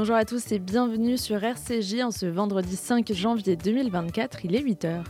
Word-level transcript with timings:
Bonjour 0.00 0.16
à 0.16 0.24
tous 0.24 0.50
et 0.50 0.58
bienvenue 0.58 1.18
sur 1.18 1.44
RCJ 1.44 2.00
en 2.02 2.10
ce 2.10 2.24
vendredi 2.24 2.74
5 2.74 3.12
janvier 3.12 3.54
2024, 3.54 4.46
il 4.46 4.56
est 4.56 4.62
8h. 4.62 5.04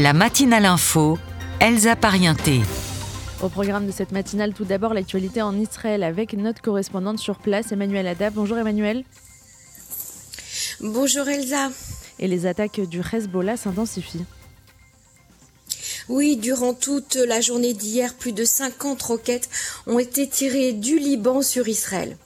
La 0.00 0.12
matinale 0.12 0.64
info, 0.64 1.16
Elsa 1.60 1.94
Parienté. 1.94 2.60
Au 3.40 3.48
programme 3.48 3.86
de 3.86 3.92
cette 3.92 4.10
matinale, 4.10 4.52
tout 4.52 4.64
d'abord 4.64 4.94
l'actualité 4.94 5.42
en 5.42 5.56
Israël 5.56 6.02
avec 6.02 6.32
notre 6.32 6.60
correspondante 6.60 7.20
sur 7.20 7.38
place, 7.38 7.70
Emmanuel 7.70 8.04
Adab. 8.08 8.34
Bonjour 8.34 8.58
Emmanuel. 8.58 9.04
Bonjour 10.80 11.28
Elsa. 11.28 11.70
Et 12.18 12.26
les 12.26 12.46
attaques 12.46 12.80
du 12.80 13.00
Hezbollah 13.00 13.56
s'intensifient. 13.56 14.24
Oui, 16.08 16.36
durant 16.36 16.74
toute 16.74 17.14
la 17.14 17.40
journée 17.40 17.74
d'hier, 17.74 18.14
plus 18.14 18.32
de 18.32 18.44
50 18.44 19.00
roquettes 19.02 19.48
ont 19.86 20.00
été 20.00 20.28
tirées 20.28 20.72
du 20.72 20.98
Liban 20.98 21.42
sur 21.42 21.68
Israël. 21.68 22.16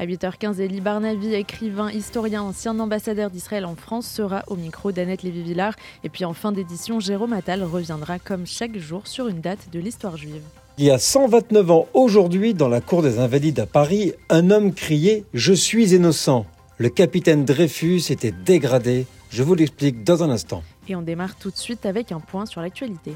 À 0.00 0.06
8h15, 0.06 0.62
Elie 0.62 0.80
Barnavi, 0.80 1.34
écrivain, 1.34 1.90
historien, 1.90 2.40
ancien 2.40 2.78
ambassadeur 2.80 3.28
d'Israël 3.28 3.66
en 3.66 3.76
France, 3.76 4.06
sera 4.06 4.44
au 4.46 4.56
micro 4.56 4.92
d'Annette 4.92 5.22
Lévy-Villard. 5.22 5.74
Et 6.04 6.08
puis 6.08 6.24
en 6.24 6.32
fin 6.32 6.52
d'édition, 6.52 7.00
Jérôme 7.00 7.34
Attal 7.34 7.62
reviendra 7.62 8.18
comme 8.18 8.46
chaque 8.46 8.78
jour 8.78 9.06
sur 9.06 9.28
une 9.28 9.42
date 9.42 9.68
de 9.70 9.78
l'histoire 9.78 10.16
juive. 10.16 10.40
Il 10.78 10.86
y 10.86 10.90
a 10.90 10.98
129 10.98 11.70
ans 11.70 11.86
aujourd'hui, 11.92 12.54
dans 12.54 12.68
la 12.68 12.80
cour 12.80 13.02
des 13.02 13.18
Invalides 13.18 13.60
à 13.60 13.66
Paris, 13.66 14.14
un 14.30 14.50
homme 14.50 14.72
criait⁇ 14.72 15.18
Je 15.34 15.52
suis 15.52 15.94
innocent!⁇ 15.94 16.40
Le 16.78 16.88
capitaine 16.88 17.44
Dreyfus 17.44 18.04
était 18.08 18.32
dégradé. 18.32 19.04
Je 19.28 19.42
vous 19.42 19.54
l'explique 19.54 20.02
dans 20.02 20.22
un 20.22 20.30
instant. 20.30 20.62
Et 20.88 20.96
on 20.96 21.02
démarre 21.02 21.36
tout 21.36 21.50
de 21.50 21.58
suite 21.58 21.84
avec 21.84 22.10
un 22.10 22.20
point 22.20 22.46
sur 22.46 22.62
l'actualité. 22.62 23.12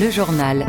Le 0.00 0.10
journal. 0.12 0.64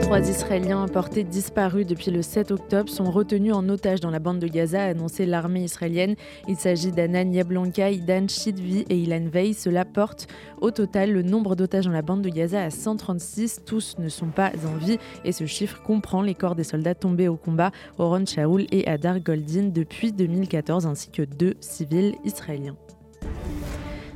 Trois 0.00 0.28
Israéliens 0.28 0.88
portés 0.88 1.22
disparus 1.22 1.86
depuis 1.86 2.10
le 2.10 2.22
7 2.22 2.50
octobre 2.50 2.90
sont 2.90 3.10
retenus 3.10 3.54
en 3.54 3.68
otage 3.68 4.00
dans 4.00 4.10
la 4.10 4.18
bande 4.18 4.40
de 4.40 4.48
Gaza, 4.48 4.82
a 4.82 4.86
annoncé 4.86 5.26
l'armée 5.26 5.62
israélienne. 5.62 6.16
Il 6.48 6.56
s'agit 6.56 6.90
d'Anan 6.90 7.32
Yablanka, 7.32 7.90
Idan 7.90 8.26
Shidvi 8.28 8.84
et 8.90 8.98
Ilan 8.98 9.28
Vey. 9.32 9.52
Cela 9.52 9.84
porte 9.84 10.26
au 10.60 10.72
total 10.72 11.12
le 11.12 11.22
nombre 11.22 11.54
d'otages 11.54 11.84
dans 11.84 11.92
la 11.92 12.02
bande 12.02 12.22
de 12.22 12.30
Gaza 12.30 12.62
à 12.62 12.70
136. 12.70 13.62
Tous 13.64 13.96
ne 13.98 14.08
sont 14.08 14.30
pas 14.30 14.50
en 14.66 14.76
vie 14.76 14.98
et 15.24 15.32
ce 15.32 15.46
chiffre 15.46 15.82
comprend 15.82 16.22
les 16.22 16.34
corps 16.34 16.56
des 16.56 16.64
soldats 16.64 16.94
tombés 16.96 17.28
au 17.28 17.36
combat, 17.36 17.70
Oron 17.98 18.26
Shaul 18.26 18.66
et 18.72 18.88
Adar 18.88 19.20
Goldin, 19.20 19.70
depuis 19.72 20.12
2014, 20.12 20.86
ainsi 20.86 21.10
que 21.10 21.22
deux 21.22 21.54
civils 21.60 22.16
israéliens. 22.24 22.76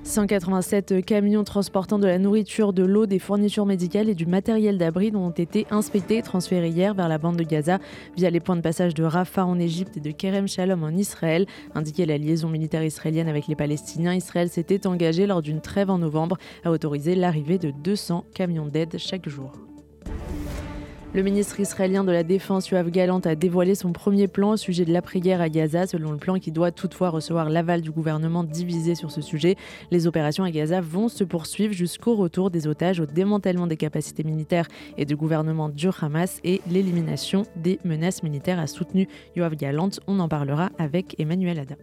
187 0.07 1.05
camions 1.05 1.43
transportant 1.43 1.99
de 1.99 2.07
la 2.07 2.19
nourriture, 2.19 2.73
de 2.73 2.85
l'eau, 2.85 3.07
des 3.07 3.19
fournitures 3.19 3.67
médicales 3.67 4.09
et 4.09 4.15
du 4.15 4.25
matériel 4.25 4.79
d'abri 4.79 5.11
ont 5.15 5.31
été 5.31 5.67
inspectés 5.71 6.19
et 6.19 6.23
transférés 6.23 6.69
hier 6.69 6.95
vers 6.95 7.09
la 7.09 7.19
bande 7.19 7.37
de 7.37 7.43
Gaza 7.43 7.81
via 8.17 8.31
les 8.31 8.39
points 8.39 8.55
de 8.55 8.61
passage 8.61 8.95
de 8.95 9.03
Rafah 9.03 9.45
en 9.45 9.59
Égypte 9.59 9.97
et 9.97 10.01
de 10.01 10.13
Kerem 10.13 10.47
Shalom 10.47 10.85
en 10.85 10.91
Israël. 10.91 11.47
Indiquait 11.75 12.07
la 12.07 12.19
liaison 12.19 12.49
militaire 12.49 12.85
israélienne 12.85 13.29
avec 13.29 13.49
les 13.49 13.57
Palestiniens, 13.57 14.15
Israël 14.15 14.49
s'était 14.49 14.87
engagé 14.87 15.27
lors 15.27 15.43
d'une 15.43 15.61
trêve 15.61 15.91
en 15.91 15.99
novembre 15.99 16.39
à 16.65 16.71
autoriser 16.71 17.17
l'arrivée 17.17 17.59
de 17.59 17.73
200 17.73 18.25
camions 18.33 18.67
d'aide 18.67 18.99
chaque 18.99 19.29
jour. 19.29 19.53
Le 21.17 21.23
ministre 21.23 21.59
israélien 21.61 22.05
de 22.05 22.13
la 22.13 22.23
Défense, 22.23 22.69
Yoav 22.69 22.91
Galant, 22.91 23.21
a 23.21 23.35
dévoilé 23.35 23.75
son 23.75 23.91
premier 23.91 24.29
plan 24.29 24.51
au 24.51 24.57
sujet 24.59 24.85
de 24.85 24.93
l'après-guerre 24.93 25.41
à 25.41 25.49
Gaza, 25.49 25.87
selon 25.87 26.13
le 26.13 26.19
plan 26.19 26.39
qui 26.39 26.53
doit 26.53 26.73
toutefois 26.73 27.09
recevoir 27.09 27.49
l'aval 27.49 27.81
du 27.81 27.91
gouvernement 27.91 28.45
divisé 28.45 28.95
sur 28.95 29.11
ce 29.11 29.23
sujet. 29.23 29.57
Les 29.91 30.07
opérations 30.07 30.45
à 30.45 30.51
Gaza 30.51 30.83
vont 30.83 31.09
se 31.09 31.25
poursuivre 31.25 31.73
jusqu'au 31.73 32.17
retour 32.17 32.51
des 32.51 32.67
otages, 32.67 33.01
au 33.01 33.07
démantèlement 33.07 33.67
des 33.67 33.79
capacités 33.79 34.25
militaires 34.25 34.69
et 34.99 35.07
du 35.07 35.17
gouvernement 35.17 35.71
du 35.71 35.89
Hamas 36.03 36.39
et 36.45 36.61
l'élimination 36.71 37.45
des 37.57 37.81
menaces 37.83 38.23
militaires, 38.23 38.59
a 38.59 38.67
soutenu 38.67 39.09
Yoav 39.37 39.57
Galant. 39.57 39.89
On 40.07 40.21
en 40.21 40.29
parlera 40.29 40.69
avec 40.77 41.19
Emmanuel 41.19 41.61
Ada. 41.61 41.77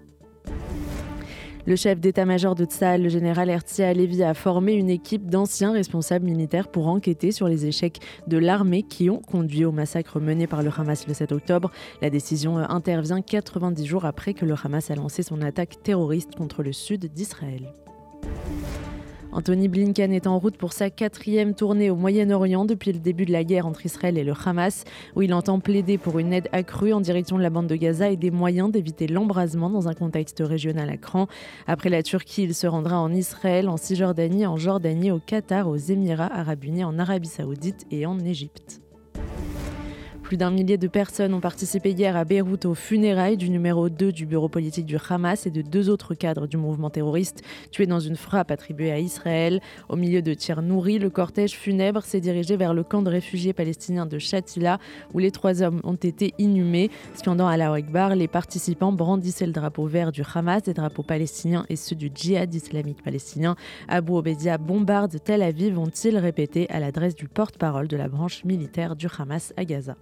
Le 1.66 1.78
chef 1.78 2.02
d'état-major 2.02 2.56
de 2.56 2.66
Tsahal, 2.66 3.04
le 3.04 3.08
général 3.08 3.50
Herzia 3.50 3.88
Alevi, 3.88 4.22
a 4.22 4.34
formé 4.34 4.74
une 4.74 4.90
équipe 4.90 5.30
d'anciens 5.30 5.72
responsables 5.72 6.26
militaires 6.26 6.68
pour 6.68 6.88
enquêter 6.88 7.32
sur 7.32 7.48
les 7.48 7.66
échecs 7.66 8.00
de 8.28 8.38
l'armée 8.38 8.84
qui 8.84 9.10
ont 9.10 9.20
conduit 9.20 9.64
au 9.64 9.72
massacre 9.72 10.20
mené 10.20 10.46
par 10.46 10.62
le 10.62 10.70
Hamas 10.78 11.08
le 11.08 11.14
7 11.14 11.32
octobre. 11.32 11.72
La 12.02 12.10
décision 12.10 12.58
intervient 12.58 13.22
90 13.22 13.86
jours 13.86 14.04
après 14.04 14.34
que 14.34 14.46
le 14.46 14.56
Hamas 14.62 14.92
a 14.92 14.96
lancé 14.96 15.24
son 15.24 15.42
attaque 15.42 15.82
terroriste 15.84 16.36
contre 16.36 16.64
le 16.64 16.74
sud 16.74 17.06
d'Israël. 17.14 17.72
Anthony 19.36 19.68
Blinken 19.68 20.14
est 20.14 20.28
en 20.28 20.38
route 20.38 20.58
pour 20.58 20.74
sa 20.74 20.92
quatrième 20.92 21.56
tournée 21.56 21.90
au 21.90 21.96
Moyen-Orient 21.96 22.66
depuis 22.66 22.94
le 22.94 23.00
début 23.00 23.26
de 23.26 23.32
la 23.32 23.44
guerre 23.44 23.66
entre 23.66 23.84
Israël 23.84 24.20
et 24.20 24.24
le 24.24 24.34
Hamas, 24.46 24.84
où 25.16 25.24
il 25.24 25.34
entend 25.34 25.60
plaider 25.60 25.98
pour 25.98 26.20
une 26.20 26.34
aide 26.34 26.50
accrue 26.52 26.94
en 26.94 27.02
direction 27.02 27.38
de 27.38 27.42
la 27.42 27.50
bande 27.50 27.66
de 27.66 27.76
Gaza 27.76 28.12
et 28.12 28.16
des 28.16 28.30
moyens 28.30 28.72
d'éviter 28.72 29.08
l'embrasement 29.08 29.72
dans 29.72 29.88
un 29.88 29.96
contexte 29.96 30.44
régional 30.46 30.88
à 30.92 30.98
cran. 30.98 31.28
Après 31.66 31.90
la 31.90 32.04
Turquie, 32.04 32.44
il 32.44 32.54
se 32.54 32.68
rendra 32.68 33.00
en 33.00 33.12
Israël, 33.12 33.70
en 33.70 33.78
Cisjordanie, 33.78 34.46
en 34.46 34.58
Jordanie, 34.58 35.10
au 35.10 35.20
Qatar, 35.20 35.68
aux 35.68 35.78
Émirats 35.78 36.32
arabes 36.32 36.64
unis, 36.64 36.84
en 36.84 37.00
Arabie 37.00 37.28
saoudite 37.28 37.88
et 37.90 38.06
en 38.06 38.20
Égypte. 38.20 38.82
Plus 40.34 40.38
d'un 40.38 40.50
millier 40.50 40.80
de 40.80 40.88
personnes 40.88 41.36
ont 41.36 41.40
participé 41.40 41.92
hier 41.92 42.18
à 42.18 42.26
Beyrouth 42.26 42.66
aux 42.66 42.74
funérailles 42.74 43.38
du 43.38 43.52
numéro 43.52 43.88
2 43.88 44.12
du 44.12 44.26
bureau 44.26 44.50
politique 44.50 44.88
du 44.88 44.98
Hamas 45.08 45.46
et 45.46 45.52
de 45.52 45.62
deux 45.62 45.92
autres 45.92 46.16
cadres 46.16 46.48
du 46.48 46.58
mouvement 46.58 46.90
terroriste 46.90 47.44
tués 47.70 47.86
dans 47.86 48.00
une 48.00 48.16
frappe 48.16 48.50
attribuée 48.50 48.92
à 48.92 48.98
Israël. 48.98 49.62
Au 49.90 49.96
milieu 49.96 50.24
de 50.24 50.34
tirs 50.34 50.64
nourris, 50.64 50.98
le 50.98 51.12
cortège 51.12 51.52
funèbre 51.52 52.02
s'est 52.02 52.20
dirigé 52.20 52.58
vers 52.58 52.74
le 52.74 52.84
camp 52.84 53.04
de 53.04 53.12
réfugiés 53.12 53.54
palestiniens 53.54 54.08
de 54.08 54.18
Shatila 54.18 54.80
où 55.14 55.20
les 55.20 55.30
trois 55.30 55.62
hommes 55.62 55.82
ont 55.84 55.94
été 55.94 56.34
inhumés. 56.40 56.90
Scandant 57.14 57.48
à 57.48 57.56
la 57.56 57.72
Akbar, 57.72 58.16
les 58.16 58.28
participants 58.28 58.92
brandissaient 58.92 59.46
le 59.46 59.54
drapeau 59.54 59.86
vert 59.86 60.12
du 60.12 60.24
Hamas, 60.34 60.64
des 60.64 60.74
drapeaux 60.74 61.04
palestiniens 61.04 61.68
et 61.70 61.76
ceux 61.76 61.96
du 61.96 62.10
djihad 62.12 62.52
islamique 62.56 63.04
palestinien. 63.04 63.56
Abu 63.88 64.14
Obedia 64.14 64.58
bombarde 64.58 65.16
Tel 65.24 65.44
Aviv, 65.44 65.78
ont-ils 65.78 66.18
répété 66.18 66.68
à 66.72 66.80
l'adresse 66.80 67.14
du 67.14 67.28
porte-parole 67.28 67.88
de 67.88 67.98
la 67.98 68.08
branche 68.08 68.44
militaire 68.46 68.96
du 68.96 69.06
Hamas 69.16 69.54
à 69.58 69.66
Gaza. 69.66 69.96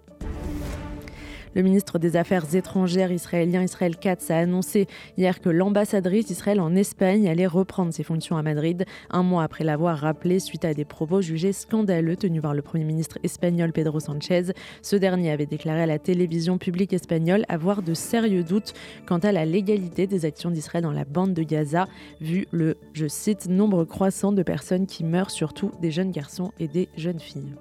Le 1.53 1.63
ministre 1.63 1.99
des 1.99 2.15
Affaires 2.15 2.55
étrangères 2.55 3.11
israélien 3.11 3.61
Israël 3.61 3.97
Katz 3.97 4.31
a 4.31 4.37
annoncé 4.37 4.87
hier 5.17 5.41
que 5.41 5.49
l'ambassadrice 5.49 6.27
d'Israël 6.27 6.61
en 6.61 6.75
Espagne 6.75 7.27
allait 7.27 7.45
reprendre 7.45 7.93
ses 7.93 8.03
fonctions 8.03 8.37
à 8.37 8.41
Madrid, 8.41 8.85
un 9.09 9.21
mois 9.21 9.43
après 9.43 9.65
l'avoir 9.65 9.97
rappelé 9.97 10.39
suite 10.39 10.63
à 10.63 10.73
des 10.73 10.85
propos 10.85 11.21
jugés 11.21 11.51
scandaleux 11.51 12.15
tenus 12.15 12.41
par 12.41 12.53
le 12.53 12.61
Premier 12.61 12.85
ministre 12.85 13.19
espagnol 13.23 13.73
Pedro 13.73 13.99
Sanchez. 13.99 14.53
Ce 14.81 14.95
dernier 14.95 15.31
avait 15.31 15.45
déclaré 15.45 15.81
à 15.81 15.85
la 15.85 15.99
télévision 15.99 16.57
publique 16.57 16.93
espagnole 16.93 17.43
avoir 17.49 17.81
de 17.81 17.93
sérieux 17.93 18.43
doutes 18.43 18.73
quant 19.05 19.19
à 19.19 19.33
la 19.33 19.43
légalité 19.43 20.07
des 20.07 20.23
actions 20.23 20.51
d'Israël 20.51 20.85
dans 20.85 20.93
la 20.93 21.03
bande 21.03 21.33
de 21.33 21.43
Gaza, 21.43 21.87
vu 22.21 22.47
le, 22.51 22.77
je 22.93 23.07
cite, 23.07 23.47
nombre 23.47 23.83
croissant 23.83 24.31
de 24.31 24.41
personnes 24.41 24.87
qui 24.87 25.03
meurent, 25.03 25.31
surtout 25.31 25.71
des 25.81 25.91
jeunes 25.91 26.11
garçons 26.11 26.53
et 26.59 26.69
des 26.69 26.87
jeunes 26.95 27.19
filles. 27.19 27.55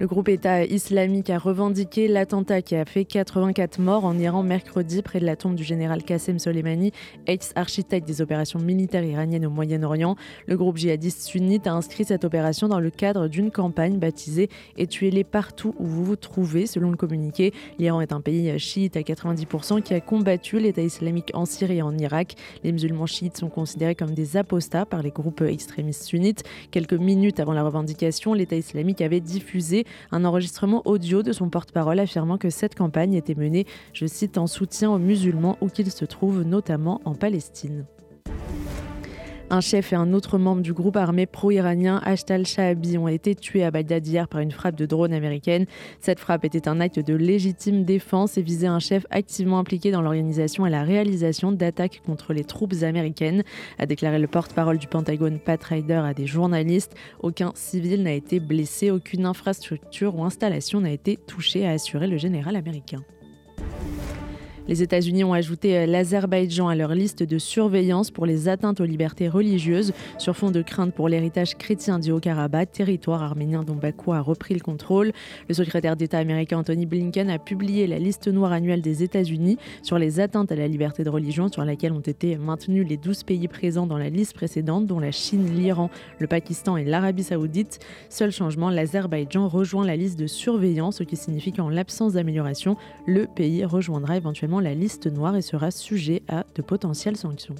Le 0.00 0.06
groupe 0.06 0.28
État 0.28 0.62
islamique 0.64 1.28
a 1.28 1.38
revendiqué 1.38 2.06
l'attentat 2.06 2.62
qui 2.62 2.76
a 2.76 2.84
fait 2.84 3.04
84 3.04 3.80
morts 3.80 4.04
en 4.04 4.16
Iran 4.16 4.44
mercredi 4.44 5.02
près 5.02 5.18
de 5.18 5.26
la 5.26 5.34
tombe 5.34 5.56
du 5.56 5.64
général 5.64 6.04
Qassem 6.04 6.38
Soleimani, 6.38 6.92
ex-architecte 7.26 8.06
des 8.06 8.22
opérations 8.22 8.60
militaires 8.60 9.02
iraniennes 9.02 9.44
au 9.44 9.50
Moyen-Orient. 9.50 10.14
Le 10.46 10.56
groupe 10.56 10.76
djihadiste 10.76 11.22
sunnite 11.22 11.66
a 11.66 11.72
inscrit 11.72 12.04
cette 12.04 12.24
opération 12.24 12.68
dans 12.68 12.78
le 12.78 12.90
cadre 12.90 13.26
d'une 13.26 13.50
campagne 13.50 13.98
baptisée 13.98 14.50
Et 14.76 14.86
tuez-les 14.86 15.24
partout 15.24 15.74
où 15.80 15.86
vous 15.86 16.04
vous 16.04 16.14
trouvez, 16.14 16.66
selon 16.66 16.92
le 16.92 16.96
communiqué. 16.96 17.52
L'Iran 17.80 18.00
est 18.00 18.12
un 18.12 18.20
pays 18.20 18.56
chiite 18.60 18.96
à 18.96 19.00
90% 19.00 19.82
qui 19.82 19.94
a 19.94 20.00
combattu 20.00 20.60
l'État 20.60 20.82
islamique 20.82 21.32
en 21.34 21.44
Syrie 21.44 21.78
et 21.78 21.82
en 21.82 21.98
Irak. 21.98 22.36
Les 22.62 22.70
musulmans 22.70 23.06
chiites 23.06 23.36
sont 23.36 23.48
considérés 23.48 23.96
comme 23.96 24.12
des 24.12 24.36
apostats 24.36 24.86
par 24.86 25.02
les 25.02 25.10
groupes 25.10 25.40
extrémistes 25.40 26.04
sunnites. 26.04 26.44
Quelques 26.70 26.92
minutes 26.92 27.40
avant 27.40 27.52
la 27.52 27.64
revendication, 27.64 28.32
l'État 28.32 28.54
islamique 28.54 29.00
avait 29.00 29.18
diffusé 29.18 29.86
un 30.12 30.24
enregistrement 30.24 30.82
audio 30.86 31.22
de 31.22 31.32
son 31.32 31.48
porte-parole 31.50 31.98
affirmant 31.98 32.38
que 32.38 32.50
cette 32.50 32.74
campagne 32.74 33.14
était 33.14 33.34
menée, 33.34 33.66
je 33.92 34.06
cite, 34.06 34.38
en 34.38 34.46
soutien 34.46 34.90
aux 34.90 34.98
musulmans 34.98 35.56
où 35.60 35.68
qu'ils 35.68 35.90
se 35.90 36.04
trouvent, 36.04 36.42
notamment 36.42 37.00
en 37.04 37.14
Palestine. 37.14 37.86
Un 39.50 39.62
chef 39.62 39.94
et 39.94 39.96
un 39.96 40.12
autre 40.12 40.36
membre 40.36 40.60
du 40.60 40.74
groupe 40.74 40.96
armé 40.96 41.24
pro-iranien 41.24 42.02
Ashtal 42.04 42.44
Shahabi 42.44 42.98
ont 42.98 43.08
été 43.08 43.34
tués 43.34 43.64
à 43.64 43.70
Bagdad 43.70 44.06
hier 44.06 44.28
par 44.28 44.42
une 44.42 44.50
frappe 44.50 44.76
de 44.76 44.84
drone 44.84 45.14
américaine. 45.14 45.64
Cette 46.00 46.20
frappe 46.20 46.44
était 46.44 46.68
un 46.68 46.80
acte 46.80 46.98
de 46.98 47.14
légitime 47.14 47.84
défense 47.84 48.36
et 48.36 48.42
visait 48.42 48.66
un 48.66 48.78
chef 48.78 49.06
activement 49.10 49.58
impliqué 49.58 49.90
dans 49.90 50.02
l'organisation 50.02 50.66
et 50.66 50.70
la 50.70 50.82
réalisation 50.82 51.50
d'attaques 51.50 52.02
contre 52.04 52.34
les 52.34 52.44
troupes 52.44 52.74
américaines, 52.82 53.42
a 53.78 53.86
déclaré 53.86 54.18
le 54.18 54.26
porte-parole 54.26 54.76
du 54.76 54.86
Pentagone 54.86 55.38
Pat 55.38 55.64
Ryder 55.64 56.02
à 56.04 56.12
des 56.12 56.26
journalistes. 56.26 56.94
Aucun 57.20 57.52
civil 57.54 58.02
n'a 58.02 58.12
été 58.12 58.40
blessé, 58.40 58.90
aucune 58.90 59.24
infrastructure 59.24 60.14
ou 60.14 60.24
installation 60.24 60.82
n'a 60.82 60.90
été 60.90 61.16
touchée, 61.16 61.66
a 61.66 61.70
assuré 61.70 62.06
le 62.06 62.18
général 62.18 62.54
américain. 62.54 63.02
Les 64.68 64.82
États-Unis 64.82 65.24
ont 65.24 65.32
ajouté 65.32 65.78
euh, 65.78 65.86
l'Azerbaïdjan 65.86 66.68
à 66.68 66.74
leur 66.74 66.94
liste 66.94 67.22
de 67.22 67.38
surveillance 67.38 68.10
pour 68.10 68.26
les 68.26 68.48
atteintes 68.48 68.82
aux 68.82 68.84
libertés 68.84 69.26
religieuses 69.26 69.94
sur 70.18 70.36
fond 70.36 70.50
de 70.50 70.60
crainte 70.60 70.92
pour 70.92 71.08
l'héritage 71.08 71.56
chrétien 71.56 71.98
du 71.98 72.12
Haut-Karabakh, 72.12 72.72
territoire 72.72 73.22
arménien 73.22 73.62
dont 73.62 73.76
Bakou 73.76 74.12
a 74.12 74.20
repris 74.20 74.52
le 74.52 74.60
contrôle. 74.60 75.12
Le 75.48 75.54
secrétaire 75.54 75.96
d'État 75.96 76.18
américain 76.18 76.58
Anthony 76.58 76.84
Blinken 76.84 77.30
a 77.30 77.38
publié 77.38 77.86
la 77.86 77.98
liste 77.98 78.28
noire 78.28 78.52
annuelle 78.52 78.82
des 78.82 79.02
États-Unis 79.02 79.56
sur 79.82 79.98
les 79.98 80.20
atteintes 80.20 80.52
à 80.52 80.56
la 80.56 80.68
liberté 80.68 81.02
de 81.02 81.08
religion 81.08 81.48
sur 81.48 81.64
laquelle 81.64 81.92
ont 81.92 82.00
été 82.00 82.36
maintenus 82.36 82.86
les 82.86 82.98
12 82.98 83.22
pays 83.22 83.48
présents 83.48 83.86
dans 83.86 83.96
la 83.96 84.10
liste 84.10 84.34
précédente, 84.34 84.86
dont 84.86 85.00
la 85.00 85.12
Chine, 85.12 85.46
l'Iran, 85.56 85.88
le 86.18 86.26
Pakistan 86.26 86.76
et 86.76 86.84
l'Arabie 86.84 87.22
saoudite. 87.22 87.78
Seul 88.10 88.32
changement, 88.32 88.68
l'Azerbaïdjan 88.68 89.48
rejoint 89.48 89.86
la 89.86 89.96
liste 89.96 90.18
de 90.18 90.26
surveillance, 90.26 90.96
ce 90.96 91.04
qui 91.04 91.16
signifie 91.16 91.52
qu'en 91.52 91.70
l'absence 91.70 92.12
d'amélioration, 92.12 92.76
le 93.06 93.26
pays 93.26 93.64
rejoindra 93.64 94.18
éventuellement 94.18 94.57
la 94.60 94.74
liste 94.74 95.06
noire 95.06 95.36
et 95.36 95.42
sera 95.42 95.70
sujet 95.70 96.22
à 96.28 96.44
de 96.54 96.62
potentielles 96.62 97.16
sanctions. 97.16 97.54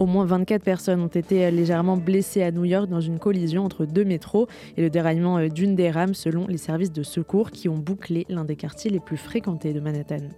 Au 0.00 0.06
moins 0.06 0.24
24 0.24 0.62
personnes 0.62 1.00
ont 1.00 1.06
été 1.06 1.50
légèrement 1.50 1.96
blessées 1.96 2.42
à 2.42 2.50
New 2.50 2.64
York 2.64 2.88
dans 2.88 3.00
une 3.00 3.20
collision 3.20 3.64
entre 3.64 3.86
deux 3.86 4.04
métros 4.04 4.48
et 4.76 4.82
le 4.82 4.90
déraillement 4.90 5.46
d'une 5.46 5.76
des 5.76 5.90
rames 5.90 6.14
selon 6.14 6.46
les 6.48 6.58
services 6.58 6.92
de 6.92 7.04
secours 7.04 7.52
qui 7.52 7.68
ont 7.68 7.78
bouclé 7.78 8.26
l'un 8.28 8.44
des 8.44 8.56
quartiers 8.56 8.90
les 8.90 9.00
plus 9.00 9.16
fréquentés 9.16 9.72
de 9.72 9.80
Manhattan. 9.80 10.28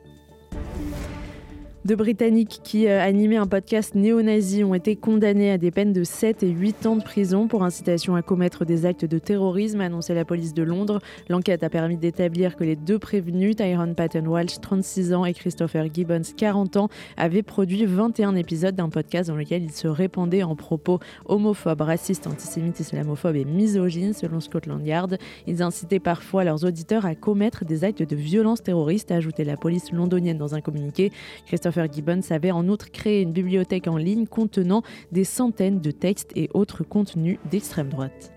Deux 1.87 1.95
Britanniques 1.95 2.63
qui 2.65 2.89
euh, 2.89 3.01
animaient 3.01 3.37
un 3.37 3.47
podcast 3.47 3.95
néo-nazi 3.95 4.65
ont 4.65 4.75
été 4.75 4.97
condamnés 4.97 5.53
à 5.53 5.57
des 5.57 5.71
peines 5.71 5.93
de 5.93 6.03
7 6.03 6.43
et 6.43 6.49
8 6.49 6.85
ans 6.87 6.97
de 6.97 7.03
prison 7.05 7.47
pour 7.47 7.63
incitation 7.63 8.17
à 8.17 8.23
commettre 8.23 8.65
des 8.65 8.87
actes 8.87 9.05
de 9.05 9.19
terrorisme, 9.21 9.81
annoncé 9.81 10.13
la 10.13 10.25
police 10.25 10.53
de 10.53 10.65
Londres. 10.65 10.99
L'enquête 11.29 11.63
a 11.63 11.71
permis 11.71 11.97
d'établir 11.97 12.57
que 12.57 12.65
les 12.65 12.75
deux 12.75 12.99
prévenus, 12.99 13.55
Tyrone 13.55 13.95
Patton 13.95 14.27
Walsh, 14.27 14.59
36 14.61 15.15
ans, 15.15 15.25
et 15.25 15.33
Christopher 15.33 15.87
Gibbons, 15.95 16.33
40 16.37 16.77
ans, 16.77 16.89
avaient 17.17 17.45
produit 17.45 17.87
21 17.87 18.35
épisodes 18.35 18.75
d'un 18.75 18.89
podcast 18.89 19.31
dans 19.31 19.37
lequel 19.37 19.63
ils 19.63 19.71
se 19.71 19.87
répandaient 19.87 20.43
en 20.43 20.57
propos 20.57 20.99
homophobes, 21.27 21.83
racistes, 21.83 22.27
antisémites, 22.27 22.81
islamophobes 22.81 23.37
et 23.37 23.45
misogynes, 23.45 24.13
selon 24.13 24.41
Scotland 24.41 24.85
Yard. 24.85 25.19
Ils 25.47 25.63
incitaient 25.63 26.01
parfois 26.01 26.43
leurs 26.43 26.65
auditeurs 26.65 27.07
à 27.07 27.15
commettre 27.15 27.65
des 27.65 27.85
actes 27.85 28.03
de 28.03 28.17
violence 28.17 28.65
terroriste, 28.65 29.13
a 29.13 29.15
ajouté 29.15 29.45
la 29.45 29.57
police 29.57 29.93
londonienne 29.93 30.37
dans 30.37 30.57
un 30.57 30.61
communiqué. 30.61 31.13
Christopher 31.47 31.76
Gibbons 31.91 32.21
avait 32.31 32.51
en 32.51 32.69
outre 32.69 32.91
créé 32.91 33.23
une 33.23 33.33
bibliothèque 33.33 33.89
en 33.89 33.97
ligne 33.97 34.27
contenant 34.27 34.83
des 35.13 35.25
centaines 35.25 35.81
de 35.81 35.91
textes 35.91 36.33
et 36.35 36.49
autres 36.55 36.85
contenus 36.85 37.39
d'extrême 37.51 37.89
droite. 37.89 38.33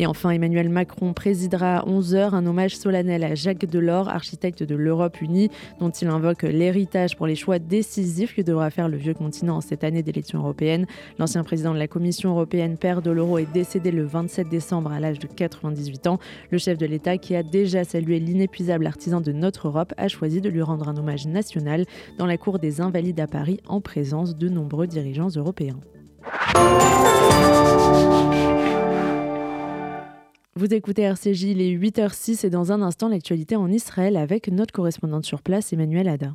Et 0.00 0.06
enfin, 0.06 0.30
Emmanuel 0.30 0.68
Macron 0.68 1.12
présidera 1.12 1.78
à 1.78 1.84
11h 1.84 2.32
un 2.32 2.46
hommage 2.46 2.76
solennel 2.76 3.24
à 3.24 3.34
Jacques 3.34 3.66
Delors, 3.66 4.08
architecte 4.08 4.62
de 4.62 4.76
l'Europe 4.76 5.20
unie, 5.20 5.50
dont 5.80 5.90
il 5.90 6.06
invoque 6.06 6.44
l'héritage 6.44 7.16
pour 7.16 7.26
les 7.26 7.34
choix 7.34 7.58
décisifs 7.58 8.32
que 8.32 8.42
devra 8.42 8.70
faire 8.70 8.88
le 8.88 8.96
vieux 8.96 9.12
continent 9.12 9.56
en 9.56 9.60
cette 9.60 9.82
année 9.82 10.04
d'élection 10.04 10.38
européenne. 10.38 10.86
L'ancien 11.18 11.42
président 11.42 11.74
de 11.74 11.80
la 11.80 11.88
Commission 11.88 12.30
européenne, 12.30 12.76
père 12.76 13.02
de 13.02 13.10
est 13.40 13.52
décédé 13.52 13.90
le 13.90 14.04
27 14.04 14.48
décembre 14.48 14.92
à 14.92 15.00
l'âge 15.00 15.18
de 15.18 15.26
98 15.26 16.06
ans. 16.06 16.20
Le 16.52 16.58
chef 16.58 16.78
de 16.78 16.86
l'État, 16.86 17.18
qui 17.18 17.34
a 17.34 17.42
déjà 17.42 17.82
salué 17.82 18.20
l'inépuisable 18.20 18.86
artisan 18.86 19.20
de 19.20 19.32
notre 19.32 19.66
Europe, 19.66 19.94
a 19.96 20.06
choisi 20.06 20.40
de 20.40 20.48
lui 20.48 20.62
rendre 20.62 20.88
un 20.88 20.96
hommage 20.96 21.26
national 21.26 21.86
dans 22.18 22.26
la 22.26 22.36
cour 22.36 22.60
des 22.60 22.80
Invalides 22.80 23.18
à 23.18 23.26
Paris 23.26 23.58
en 23.66 23.80
présence 23.80 24.36
de 24.36 24.48
nombreux 24.48 24.86
dirigeants 24.86 25.30
européens. 25.30 25.80
Vous 30.58 30.74
écoutez 30.74 31.02
RCJ, 31.02 31.42
il 31.44 31.60
est 31.60 31.72
8h06 31.72 32.44
et 32.44 32.50
dans 32.50 32.72
un 32.72 32.82
instant 32.82 33.08
l'actualité 33.08 33.54
en 33.54 33.70
Israël 33.70 34.16
avec 34.16 34.48
notre 34.48 34.72
correspondante 34.72 35.24
sur 35.24 35.40
place, 35.40 35.72
Emmanuel 35.72 36.08
Ada. 36.08 36.34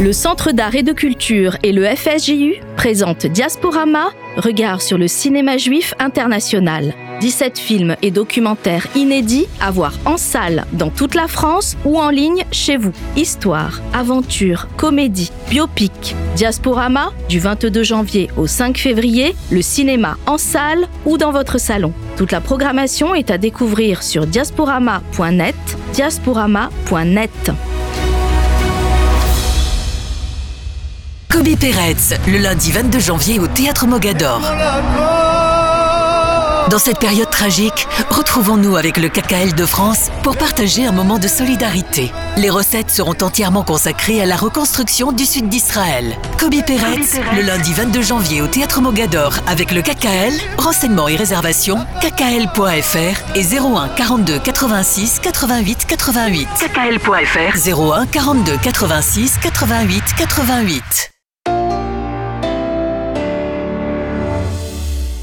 Le 0.00 0.12
Centre 0.12 0.52
d'art 0.52 0.74
et 0.74 0.82
de 0.82 0.94
culture 0.94 1.58
et 1.62 1.72
le 1.72 1.84
FSJU 1.84 2.54
présentent 2.74 3.26
Diasporama, 3.26 4.08
regard 4.38 4.80
sur 4.80 4.96
le 4.96 5.08
cinéma 5.08 5.58
juif 5.58 5.92
international. 5.98 6.94
17 7.22 7.56
films 7.56 7.94
et 8.02 8.10
documentaires 8.10 8.88
inédits 8.96 9.46
à 9.60 9.70
voir 9.70 9.92
en 10.06 10.16
salle 10.16 10.64
dans 10.72 10.90
toute 10.90 11.14
la 11.14 11.28
France 11.28 11.76
ou 11.84 12.00
en 12.00 12.10
ligne 12.10 12.44
chez 12.50 12.76
vous. 12.76 12.90
Histoire, 13.14 13.80
aventure, 13.92 14.66
comédie, 14.76 15.30
biopic. 15.48 16.16
Diasporama, 16.34 17.12
du 17.28 17.38
22 17.38 17.84
janvier 17.84 18.28
au 18.36 18.48
5 18.48 18.76
février, 18.76 19.36
le 19.52 19.62
cinéma 19.62 20.16
en 20.26 20.36
salle 20.36 20.88
ou 21.06 21.16
dans 21.16 21.30
votre 21.30 21.58
salon. 21.58 21.92
Toute 22.16 22.32
la 22.32 22.40
programmation 22.40 23.14
est 23.14 23.30
à 23.30 23.38
découvrir 23.38 24.02
sur 24.02 24.26
diasporama.net, 24.26 25.54
diasporama.net. 25.92 27.52
Kobe 31.28 31.56
Peretz, 31.56 32.14
le 32.26 32.38
lundi 32.38 32.72
22 32.72 32.98
janvier 32.98 33.38
au 33.38 33.46
Théâtre 33.46 33.86
Mogador. 33.86 34.40
Dans 36.70 36.78
cette 36.78 36.98
période 36.98 37.30
tragique, 37.30 37.86
retrouvons-nous 38.10 38.76
avec 38.76 38.96
le 38.96 39.08
KKL 39.08 39.54
de 39.54 39.66
France 39.66 40.10
pour 40.22 40.36
partager 40.36 40.86
un 40.86 40.92
moment 40.92 41.18
de 41.18 41.28
solidarité. 41.28 42.12
Les 42.36 42.50
recettes 42.50 42.90
seront 42.90 43.16
entièrement 43.20 43.62
consacrées 43.62 44.22
à 44.22 44.26
la 44.26 44.36
reconstruction 44.36 45.12
du 45.12 45.26
sud 45.26 45.48
d'Israël. 45.48 46.16
Kobe 46.38 46.62
Peretz, 46.64 47.18
le 47.36 47.42
lundi 47.42 47.72
22 47.74 48.02
janvier 48.02 48.40
au 48.42 48.46
Théâtre 48.46 48.80
Mogador 48.80 49.34
avec 49.46 49.72
le 49.72 49.82
KKL. 49.82 50.32
Renseignements 50.56 51.08
et 51.08 51.16
réservations, 51.16 51.84
kkl.fr 52.00 53.36
et 53.36 53.56
01 53.56 53.88
42 53.88 54.38
86 54.38 55.20
88 55.22 55.86
88. 55.86 56.48
kkl.fr 56.58 57.92
01 57.92 58.06
42 58.06 58.56
86 58.56 59.38
88 59.42 60.02
88. 60.16 61.11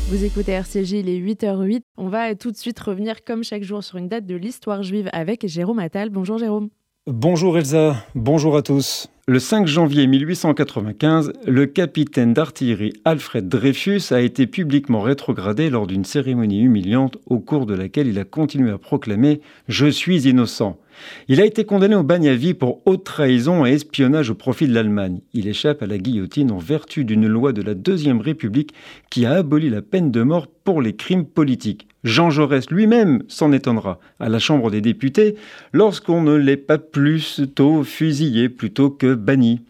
Vous 0.09 0.25
écoutez 0.25 0.53
RCJ, 0.53 0.94
il 0.94 1.07
est 1.07 1.19
8h08. 1.19 1.81
On 1.95 2.07
va 2.07 2.33
tout 2.33 2.50
de 2.50 2.57
suite 2.57 2.79
revenir 2.79 3.23
comme 3.23 3.44
chaque 3.44 3.61
jour 3.61 3.83
sur 3.83 4.00
une 4.00 4.07
date 4.07 4.25
de 4.25 4.33
l'histoire 4.33 4.81
juive 4.81 5.07
avec 5.13 5.45
Jérôme 5.45 5.77
Attal. 5.77 6.09
Bonjour 6.09 6.39
Jérôme. 6.39 6.69
Bonjour 7.06 7.59
Elsa, 7.59 7.95
bonjour 8.15 8.57
à 8.57 8.63
tous. 8.63 9.07
Le 9.31 9.38
5 9.38 9.68
janvier 9.68 10.08
1895, 10.08 11.34
le 11.46 11.68
capitaine 11.68 12.34
d'artillerie 12.34 12.94
Alfred 13.06 13.48
Dreyfus 13.48 14.02
a 14.10 14.22
été 14.22 14.48
publiquement 14.48 15.02
rétrogradé 15.02 15.70
lors 15.70 15.86
d'une 15.86 16.04
cérémonie 16.04 16.62
humiliante 16.62 17.20
au 17.28 17.38
cours 17.38 17.68
de 17.68 17.76
laquelle 17.76 18.08
il 18.08 18.18
a 18.18 18.24
continué 18.24 18.72
à 18.72 18.80
proclamer⁇ 18.80 19.36
Je 19.68 19.86
suis 19.86 20.28
innocent⁇ 20.28 20.80
il 21.28 21.42
a 21.42 21.46
été 21.46 21.66
condamné 21.66 21.96
au 21.96 22.04
bagne 22.04 22.30
à 22.30 22.36
vie 22.36 22.54
pour 22.54 22.81
haute 22.86 23.04
trahison 23.04 23.66
et 23.66 23.71
espionnage 23.71 24.30
au 24.30 24.36
profit 24.36 24.68
de 24.68 24.74
l'Allemagne. 24.74 25.21
Il 25.33 25.48
échappe 25.48 25.81
à 25.81 25.88
la 25.88 25.98
guillotine 25.98 26.52
en 26.52 26.57
vertu 26.57 27.06
d'une 27.06 27.28
loi 27.28 27.54
de 27.54 27.62
la 27.62 27.74
Deuxième 27.74 28.21
République 28.21 28.74
qui 29.09 29.26
a 29.26 29.33
aboli 29.33 29.69
la 29.69 29.81
peine 29.81 30.12
de 30.12 30.21
mort 30.21 30.48
pour 30.48 30.81
les 30.81 30.95
crimes 30.95 31.26
politiques. 31.26 31.88
Jean 32.04 32.30
Jaurès 32.30 32.69
lui-même 32.69 33.24
s'en 33.28 33.52
étonnera 33.52 34.00
à 34.19 34.30
la 34.30 34.40
Chambre 34.40 34.71
des 34.71 34.80
députés 34.80 35.36
lorsqu'on 35.74 36.21
ne 36.21 36.36
l'est 36.36 36.57
pas 36.57 36.78
plus 36.78 37.42
tôt 37.56 37.83
fusillé 37.83 38.48
plutôt 38.48 38.90
que 38.90 39.16
banni. 39.19 39.61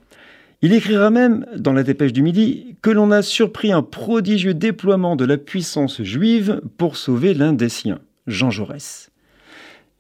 Il 0.62 0.74
écrira 0.74 1.10
même, 1.10 1.46
dans 1.56 1.74
la 1.74 1.84
dépêche 1.84 2.14
du 2.14 2.22
Midi, 2.22 2.76
que 2.82 2.90
l'on 2.90 3.12
a 3.12 3.22
surpris 3.22 3.72
un 3.72 3.82
prodigieux 3.82 4.54
déploiement 4.54 5.16
de 5.16 5.26
la 5.26 5.38
puissance 5.38 6.02
juive 6.02 6.62
pour 6.78 6.98
sauver 6.98 7.34
l'un 7.34 7.54
des 7.54 7.70
siens, 7.70 8.00
Jean 8.28 8.52
Jaurès. 8.52 9.10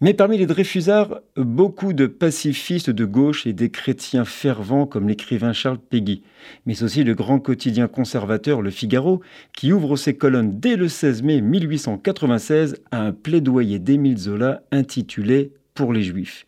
Mais 0.02 0.14
parmi 0.14 0.38
les 0.38 0.46
Dreyfusards, 0.46 1.20
beaucoup 1.36 1.92
de 1.92 2.08
pacifistes 2.08 2.90
de 2.90 3.04
gauche 3.04 3.46
et 3.46 3.52
des 3.52 3.70
chrétiens 3.70 4.24
fervents 4.24 4.86
comme 4.86 5.10
l'écrivain 5.10 5.52
Charles 5.52 5.78
Péguy, 5.78 6.24
mais 6.66 6.84
aussi 6.84 7.04
le 7.04 7.16
grand 7.16 7.40
quotidien 7.40 7.90
conservateur 7.90 8.62
Le 8.62 8.70
Figaro, 8.70 9.22
qui 9.54 9.74
ouvre 9.74 9.98
ses 9.98 10.16
colonnes 10.16 10.58
dès 10.58 10.78
le 10.78 10.88
16 10.88 11.24
mai 11.24 11.42
1896 11.42 12.78
à 12.92 13.02
un 13.02 13.12
plaidoyer 13.12 13.80
d'Émile 13.80 14.18
Zola 14.18 14.62
intitulé 14.72 15.52
Pour 15.74 15.92
les 15.92 16.04
Juifs. 16.04 16.46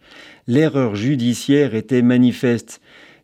L'erreur 0.48 0.96
judiciaire 0.96 1.76
était 1.76 2.02
manifeste. 2.02 2.81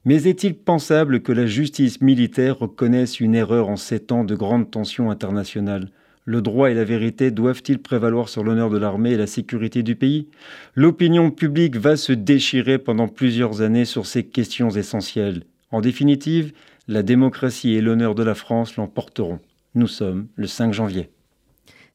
Mais 0.08 0.26
est-il 0.26 0.56
pensable 0.56 1.22
que 1.22 1.34
la 1.34 1.46
justice 1.46 2.00
militaire 2.00 2.60
reconnaisse 2.60 3.20
une 3.20 3.36
erreur 3.36 3.68
en 3.68 3.76
ces 3.76 4.00
temps 4.00 4.24
de 4.24 4.36
grande 4.36 4.72
tension 4.72 5.12
internationale? 5.12 5.90
Le 6.24 6.42
droit 6.42 6.72
et 6.72 6.74
la 6.74 6.86
vérité 6.86 7.30
doivent-ils 7.30 7.80
prévaloir 7.80 8.30
sur 8.30 8.46
l'honneur 8.46 8.70
de 8.70 8.78
l'armée 8.78 9.12
et 9.12 9.18
la 9.18 9.28
sécurité 9.28 9.84
du 9.84 9.98
pays? 9.98 10.30
L'opinion 10.76 11.30
publique 11.30 11.76
va 11.76 11.98
se 11.98 12.14
déchirer 12.14 12.78
pendant 12.78 13.10
plusieurs 13.10 13.60
années 13.60 13.84
sur 13.84 14.06
ces 14.06 14.24
questions 14.24 14.70
essentielles. 14.70 15.44
En 15.72 15.82
définitive, 15.82 16.54
la 16.88 17.04
démocratie 17.04 17.74
et 17.74 17.82
l'honneur 17.82 18.16
de 18.16 18.24
la 18.24 18.34
France 18.34 18.78
l'emporteront. 18.78 19.40
Nous 19.76 19.88
sommes 19.88 20.28
le 20.38 20.48
5 20.48 20.72
janvier. 20.72 21.10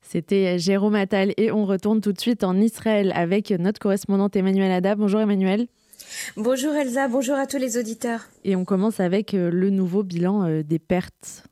C'était 0.03 0.59
Jérôme 0.59 0.97
Attal 0.97 1.33
et 1.39 1.51
on 1.51 1.65
retourne 1.65 2.03
tout 2.03 2.13
de 2.13 2.21
suite 2.21 2.45
en 2.45 2.61
Israël 2.61 3.11
avec 3.15 3.53
notre 3.53 3.81
correspondante 3.81 4.37
Emmanuel 4.37 4.71
Ada. 4.71 4.97
Bonjour 4.97 5.23
Emmanuel. 5.23 5.67
Bonjour 6.37 6.75
Elsa, 6.75 7.09
bonjour 7.09 7.37
à 7.37 7.47
tous 7.47 7.59
les 7.59 7.79
auditeurs. 7.79 8.29
Et 8.45 8.57
on 8.57 8.65
commence 8.65 9.01
avec 9.01 9.35
euh, 9.35 9.51
le 9.51 9.71
nouveau 9.71 10.03
bilan 10.03 10.45
euh, 10.45 10.63
des 10.63 10.79
pertes 10.79 11.45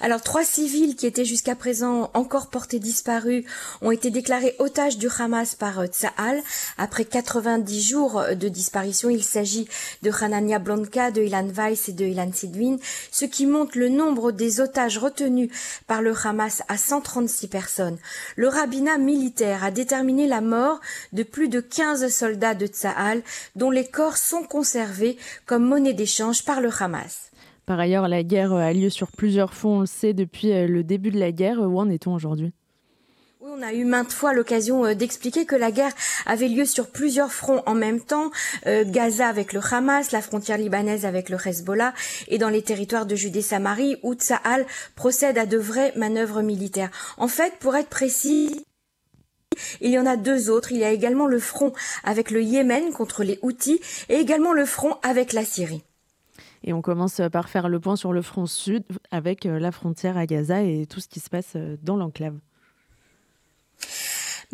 Alors 0.00 0.22
trois 0.22 0.44
civils 0.44 0.96
qui 0.96 1.06
étaient 1.06 1.24
jusqu'à 1.24 1.54
présent 1.54 2.10
encore 2.14 2.48
portés 2.48 2.78
disparus 2.78 3.44
ont 3.80 3.90
été 3.90 4.10
déclarés 4.10 4.56
otages 4.58 4.98
du 4.98 5.08
Hamas 5.18 5.54
par 5.54 5.80
euh, 5.80 5.86
Tsahal. 5.86 6.42
Après 6.78 7.04
90 7.04 7.82
jours 7.82 8.22
de 8.34 8.48
disparition, 8.48 9.08
il 9.08 9.22
s'agit 9.22 9.68
de 10.02 10.10
Hanania 10.10 10.58
Blanca, 10.58 11.10
de 11.10 11.22
Ilan 11.22 11.48
Weiss 11.48 11.88
et 11.88 11.92
de 11.92 12.04
Ilan 12.04 12.30
Sidwin, 12.32 12.78
ce 13.10 13.24
qui 13.24 13.46
montre 13.46 13.78
le 13.78 13.88
nombre 13.88 14.32
des 14.32 14.60
otages 14.60 14.98
retenus 14.98 15.50
par 15.86 16.02
le 16.02 16.14
Hamas 16.24 16.62
à 16.68 16.76
136 16.76 17.48
personnes. 17.48 17.98
Le 18.36 18.48
rabbinat 18.48 18.98
militaire 18.98 19.64
a 19.64 19.70
déterminé 19.70 20.26
la 20.26 20.40
mort 20.40 20.80
de 21.12 21.22
plus 21.22 21.48
de 21.48 21.60
15 21.60 22.08
soldats 22.08 22.54
de 22.54 22.66
Tsahal, 22.66 23.22
dont 23.56 23.70
les 23.70 23.86
corps 23.86 24.16
sont 24.16 24.42
conservés 24.42 25.16
comme 25.46 25.64
monnaie 25.64 25.94
d'échange 25.94 26.44
par 26.44 26.60
le 26.60 26.70
Hamas. 26.78 27.30
Par 27.66 27.80
ailleurs, 27.80 28.08
la 28.08 28.22
guerre 28.22 28.52
a 28.52 28.72
lieu 28.72 28.90
sur 28.90 29.10
plusieurs 29.10 29.54
fronts, 29.54 29.78
on 29.78 29.80
le 29.80 29.86
sait 29.86 30.12
depuis 30.12 30.52
euh, 30.52 30.66
le 30.66 30.84
début 30.84 31.10
de 31.10 31.18
la 31.18 31.32
guerre. 31.32 31.60
Où 31.60 31.78
en 31.78 31.88
est-on 31.88 32.12
aujourd'hui? 32.12 32.52
Oui, 33.40 33.50
on 33.58 33.62
a 33.62 33.72
eu 33.72 33.84
maintes 33.84 34.12
fois 34.12 34.34
l'occasion 34.34 34.84
euh, 34.84 34.94
d'expliquer 34.94 35.46
que 35.46 35.56
la 35.56 35.70
guerre 35.70 35.92
avait 36.26 36.48
lieu 36.48 36.66
sur 36.66 36.90
plusieurs 36.90 37.32
fronts 37.32 37.62
en 37.64 37.74
même 37.74 38.00
temps, 38.00 38.30
euh, 38.66 38.84
Gaza 38.86 39.28
avec 39.28 39.54
le 39.54 39.60
Hamas, 39.60 40.12
la 40.12 40.20
frontière 40.20 40.58
libanaise 40.58 41.06
avec 41.06 41.30
le 41.30 41.38
Hezbollah 41.42 41.94
et 42.28 42.36
dans 42.36 42.50
les 42.50 42.62
territoires 42.62 43.06
de 43.06 43.16
Judée-Samarie 43.16 43.96
où 44.02 44.14
Tsahal 44.14 44.66
procède 44.94 45.38
à 45.38 45.46
de 45.46 45.56
vraies 45.56 45.94
manœuvres 45.96 46.42
militaires. 46.42 46.90
En 47.16 47.28
fait, 47.28 47.54
pour 47.60 47.76
être 47.76 47.88
précis, 47.88 48.66
il 49.80 49.90
y 49.90 49.98
en 49.98 50.04
a 50.04 50.16
deux 50.16 50.50
autres. 50.50 50.72
Il 50.72 50.78
y 50.78 50.84
a 50.84 50.90
également 50.90 51.26
le 51.26 51.38
front 51.38 51.72
avec 52.02 52.30
le 52.30 52.42
Yémen 52.42 52.92
contre 52.92 53.24
les 53.24 53.38
Houthis 53.40 53.80
et 54.10 54.16
également 54.16 54.52
le 54.52 54.66
front 54.66 54.96
avec 55.02 55.32
la 55.32 55.44
Syrie. 55.44 55.82
Et 56.64 56.72
on 56.72 56.82
commence 56.82 57.20
par 57.30 57.48
faire 57.48 57.68
le 57.68 57.78
point 57.78 57.94
sur 57.94 58.12
le 58.12 58.22
front 58.22 58.46
sud 58.46 58.84
avec 59.10 59.46
euh, 59.46 59.58
la 59.58 59.70
frontière 59.70 60.16
à 60.16 60.26
Gaza 60.26 60.62
et 60.62 60.86
tout 60.86 60.98
ce 61.00 61.08
qui 61.08 61.20
se 61.20 61.30
passe 61.30 61.56
dans 61.82 61.96
l'enclave. 61.96 62.38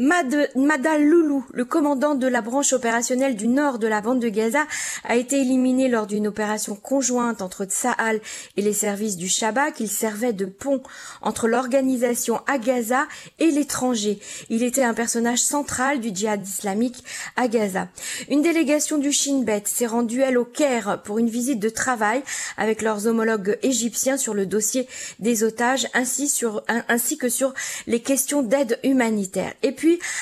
Madal 0.00 1.04
Loulou, 1.04 1.44
le 1.52 1.66
commandant 1.66 2.14
de 2.14 2.26
la 2.26 2.40
branche 2.40 2.72
opérationnelle 2.72 3.36
du 3.36 3.48
nord 3.48 3.78
de 3.78 3.86
la 3.86 4.00
bande 4.00 4.18
de 4.18 4.30
Gaza, 4.30 4.66
a 5.04 5.16
été 5.16 5.42
éliminé 5.42 5.88
lors 5.88 6.06
d'une 6.06 6.26
opération 6.26 6.74
conjointe 6.74 7.42
entre 7.42 7.66
Tsahal 7.66 8.18
et 8.56 8.62
les 8.62 8.72
services 8.72 9.18
du 9.18 9.28
Shabak. 9.28 9.78
Il 9.78 9.90
servait 9.90 10.32
de 10.32 10.46
pont 10.46 10.82
entre 11.20 11.48
l'organisation 11.48 12.40
à 12.46 12.56
Gaza 12.56 13.08
et 13.38 13.50
l'étranger. 13.50 14.18
Il 14.48 14.62
était 14.62 14.84
un 14.84 14.94
personnage 14.94 15.42
central 15.42 16.00
du 16.00 16.14
djihad 16.14 16.46
islamique 16.48 17.04
à 17.36 17.46
Gaza. 17.46 17.88
Une 18.30 18.40
délégation 18.40 18.96
du 18.96 19.12
Shin 19.12 19.42
Bet 19.42 19.64
s'est 19.66 19.84
rendue 19.84 20.22
elle 20.22 20.38
au 20.38 20.46
Caire 20.46 21.02
pour 21.04 21.18
une 21.18 21.28
visite 21.28 21.60
de 21.60 21.68
travail 21.68 22.22
avec 22.56 22.80
leurs 22.80 23.06
homologues 23.06 23.58
égyptiens 23.62 24.16
sur 24.16 24.32
le 24.32 24.46
dossier 24.46 24.88
des 25.18 25.44
otages 25.44 25.88
ainsi, 25.92 26.30
que 27.18 27.28
sur 27.28 27.52
les 27.86 28.00
questions 28.00 28.42
d'aide 28.42 28.78
humanitaire. 28.82 29.52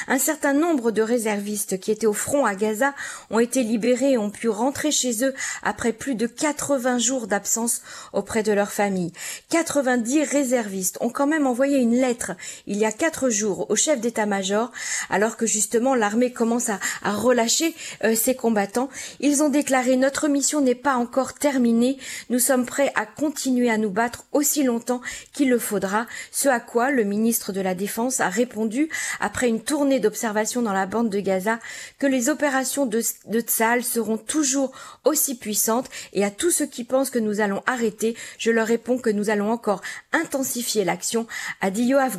Un 0.07 0.19
certain 0.19 0.53
nombre 0.53 0.91
de 0.91 1.03
réservistes 1.03 1.79
qui 1.79 1.91
étaient 1.91 2.07
au 2.07 2.13
front 2.13 2.45
à 2.45 2.55
Gaza 2.55 2.95
ont 3.31 3.39
été 3.39 3.63
libérés 3.63 4.13
et 4.13 4.19
ont 4.19 4.31
pu 4.31 4.49
rentrer 4.49 4.91
chez 4.91 5.25
eux 5.25 5.35
après 5.63 5.93
plus 5.93 6.15
de 6.15 6.27
80 6.27 6.99
jours 6.99 7.27
d'absence 7.27 7.83
auprès 8.13 8.43
de 8.43 8.53
leur 8.53 8.71
famille. 8.71 9.13
90 9.51 10.23
réservistes 10.23 10.99
ont 11.01 11.11
quand 11.11 11.27
même 11.27 11.47
envoyé 11.47 11.79
une 11.79 11.95
lettre 11.95 12.33
il 12.67 12.77
y 12.77 12.85
a 12.85 12.93
quatre 12.93 13.31
jours 13.31 13.71
au 13.71 13.77
chef 13.77 14.01
d'état-major 14.01 14.71
alors 15.11 15.37
que 15.37 15.47
justement 15.47 15.95
l'armée 15.95 16.33
commence 16.33 16.69
à, 16.69 16.79
relâcher 17.13 17.75
euh, 18.05 18.15
ses 18.15 18.35
combattants. 18.35 18.89
Ils 19.21 19.43
ont 19.43 19.49
déclaré 19.49 19.97
notre 19.97 20.29
mission 20.29 20.61
n'est 20.61 20.75
pas 20.75 20.95
encore 20.95 21.35
terminée. 21.35 21.99
Nous 22.31 22.39
sommes 22.39 22.67
prêts 22.67 22.93
à 22.95 23.07
continuer 23.07 23.71
à 23.71 23.79
nous 23.79 23.91
battre 23.91 24.25
aussi 24.33 24.63
longtemps 24.63 25.01
qu'il 25.33 25.51
le 25.51 25.59
faudra. 25.59 26.07
Ce 26.31 26.49
à 26.49 26.61
quoi 26.61 26.91
le 26.91 27.05
ministre 27.05 27.53
de 27.53 27.61
la 27.61 27.75
Défense 27.75 28.21
a 28.21 28.29
répondu 28.29 28.89
après 29.21 29.49
une 29.49 29.58
tournée 29.59 30.01
d'observation 30.01 30.63
dans 30.63 30.73
la 30.73 30.87
bande 30.87 31.11
de 31.11 31.21
Gaza 31.21 31.59
que 31.99 32.07
les 32.07 32.29
opérations 32.29 32.87
de, 32.87 33.03
de 33.27 33.41
Tzal 33.41 33.83
seront 33.83 34.19
toujours 34.19 34.73
aussi 35.05 35.37
puissantes 35.37 35.89
et 36.13 36.25
à 36.25 36.31
tous 36.31 36.51
ceux 36.51 36.67
qui 36.67 36.85
pensent 36.85 37.11
que 37.11 37.19
nous 37.19 37.41
allons 37.41 37.63
arrêter, 37.67 38.17
je 38.39 38.51
leur 38.51 38.67
réponds 38.67 38.99
que 38.99 39.11
nous 39.11 39.31
allons 39.31 39.51
encore 39.51 39.83
intensifier 40.13 40.85
l'action, 40.85 41.27
a 41.61 41.71
dit 41.71 41.85
Yoav. 41.85 42.17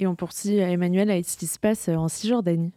Et 0.00 0.06
on 0.06 0.14
poursuit 0.14 0.58
Emmanuel 0.58 1.10
avec 1.10 1.28
ce 1.28 1.36
qui 1.36 1.46
se 1.46 1.58
passe 1.58 1.88
en 1.88 2.08
Cisjordanie. 2.08 2.72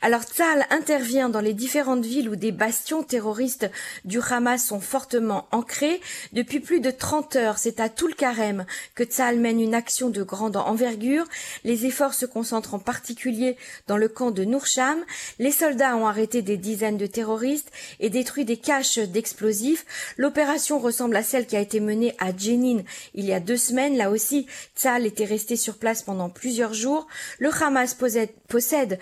Alors 0.00 0.22
Tzal 0.22 0.66
intervient 0.70 1.28
dans 1.28 1.40
les 1.40 1.54
différentes 1.54 2.04
villes 2.04 2.28
où 2.28 2.36
des 2.36 2.52
bastions 2.52 3.02
terroristes 3.02 3.70
du 4.04 4.18
Hamas 4.20 4.64
sont 4.64 4.80
fortement 4.80 5.46
ancrés. 5.52 6.00
Depuis 6.32 6.60
plus 6.60 6.80
de 6.80 6.90
30 6.90 7.36
heures, 7.36 7.58
c'est 7.58 7.80
à 7.80 7.88
Toul-Karem 7.88 8.64
que 8.94 9.04
Tzal 9.04 9.38
mène 9.38 9.60
une 9.60 9.74
action 9.74 10.10
de 10.10 10.22
grande 10.22 10.56
envergure. 10.56 11.26
Les 11.64 11.86
efforts 11.86 12.14
se 12.14 12.26
concentrent 12.26 12.74
en 12.74 12.78
particulier 12.78 13.56
dans 13.86 13.96
le 13.96 14.08
camp 14.08 14.30
de 14.30 14.44
Nourcham. 14.44 14.98
Les 15.38 15.52
soldats 15.52 15.96
ont 15.96 16.06
arrêté 16.06 16.42
des 16.42 16.56
dizaines 16.56 16.98
de 16.98 17.06
terroristes 17.06 17.70
et 18.00 18.10
détruit 18.10 18.44
des 18.44 18.56
caches 18.56 18.98
d'explosifs. 18.98 19.86
L'opération 20.16 20.78
ressemble 20.78 21.16
à 21.16 21.22
celle 21.22 21.46
qui 21.46 21.56
a 21.56 21.60
été 21.60 21.80
menée 21.80 22.14
à 22.18 22.36
Jenin 22.36 22.82
il 23.14 23.24
y 23.24 23.32
a 23.32 23.40
deux 23.40 23.56
semaines. 23.56 23.96
Là 23.96 24.10
aussi, 24.10 24.46
Tzal 24.76 25.06
était 25.06 25.24
resté 25.24 25.56
sur 25.56 25.76
place 25.76 26.02
pendant 26.02 26.28
plusieurs 26.28 26.74
jours. 26.74 27.06
Le 27.38 27.50
possède 28.48 28.98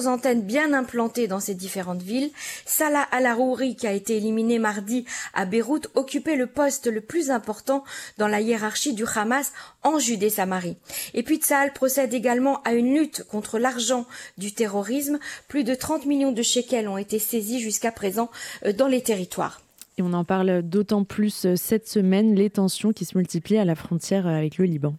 antennes 0.00 0.42
bien 0.42 0.72
implantées 0.72 1.28
dans 1.28 1.40
ces 1.40 1.54
différentes 1.54 2.02
villes. 2.02 2.30
Salah 2.66 3.06
al-Arouri, 3.10 3.76
qui 3.76 3.86
a 3.86 3.92
été 3.92 4.16
éliminé 4.16 4.58
mardi 4.58 5.04
à 5.34 5.44
Beyrouth, 5.44 5.88
occupait 5.94 6.36
le 6.36 6.46
poste 6.46 6.86
le 6.86 7.00
plus 7.00 7.30
important 7.30 7.84
dans 8.18 8.28
la 8.28 8.40
hiérarchie 8.40 8.94
du 8.94 9.04
Hamas 9.14 9.52
en 9.82 9.98
Judée-Samarie. 9.98 10.76
Et 11.14 11.22
puis 11.22 11.36
Tzal 11.36 11.72
procède 11.72 12.14
également 12.14 12.62
à 12.62 12.72
une 12.72 12.94
lutte 12.94 13.24
contre 13.24 13.58
l'argent 13.58 14.06
du 14.38 14.52
terrorisme. 14.52 15.18
Plus 15.48 15.64
de 15.64 15.74
30 15.74 16.06
millions 16.06 16.32
de 16.32 16.42
shekels 16.42 16.88
ont 16.88 16.98
été 16.98 17.18
saisis 17.18 17.60
jusqu'à 17.60 17.92
présent 17.92 18.30
euh, 18.64 18.72
dans 18.72 18.88
les 18.88 19.02
territoires. 19.02 19.60
Et 19.98 20.02
on 20.02 20.12
en 20.12 20.24
parle 20.24 20.62
d'autant 20.62 21.04
plus 21.04 21.44
euh, 21.44 21.56
cette 21.56 21.88
semaine, 21.88 22.34
les 22.34 22.50
tensions 22.50 22.92
qui 22.92 23.04
se 23.04 23.16
multiplient 23.16 23.58
à 23.58 23.64
la 23.64 23.74
frontière 23.74 24.26
euh, 24.26 24.36
avec 24.36 24.58
le 24.58 24.64
Liban. 24.64 24.94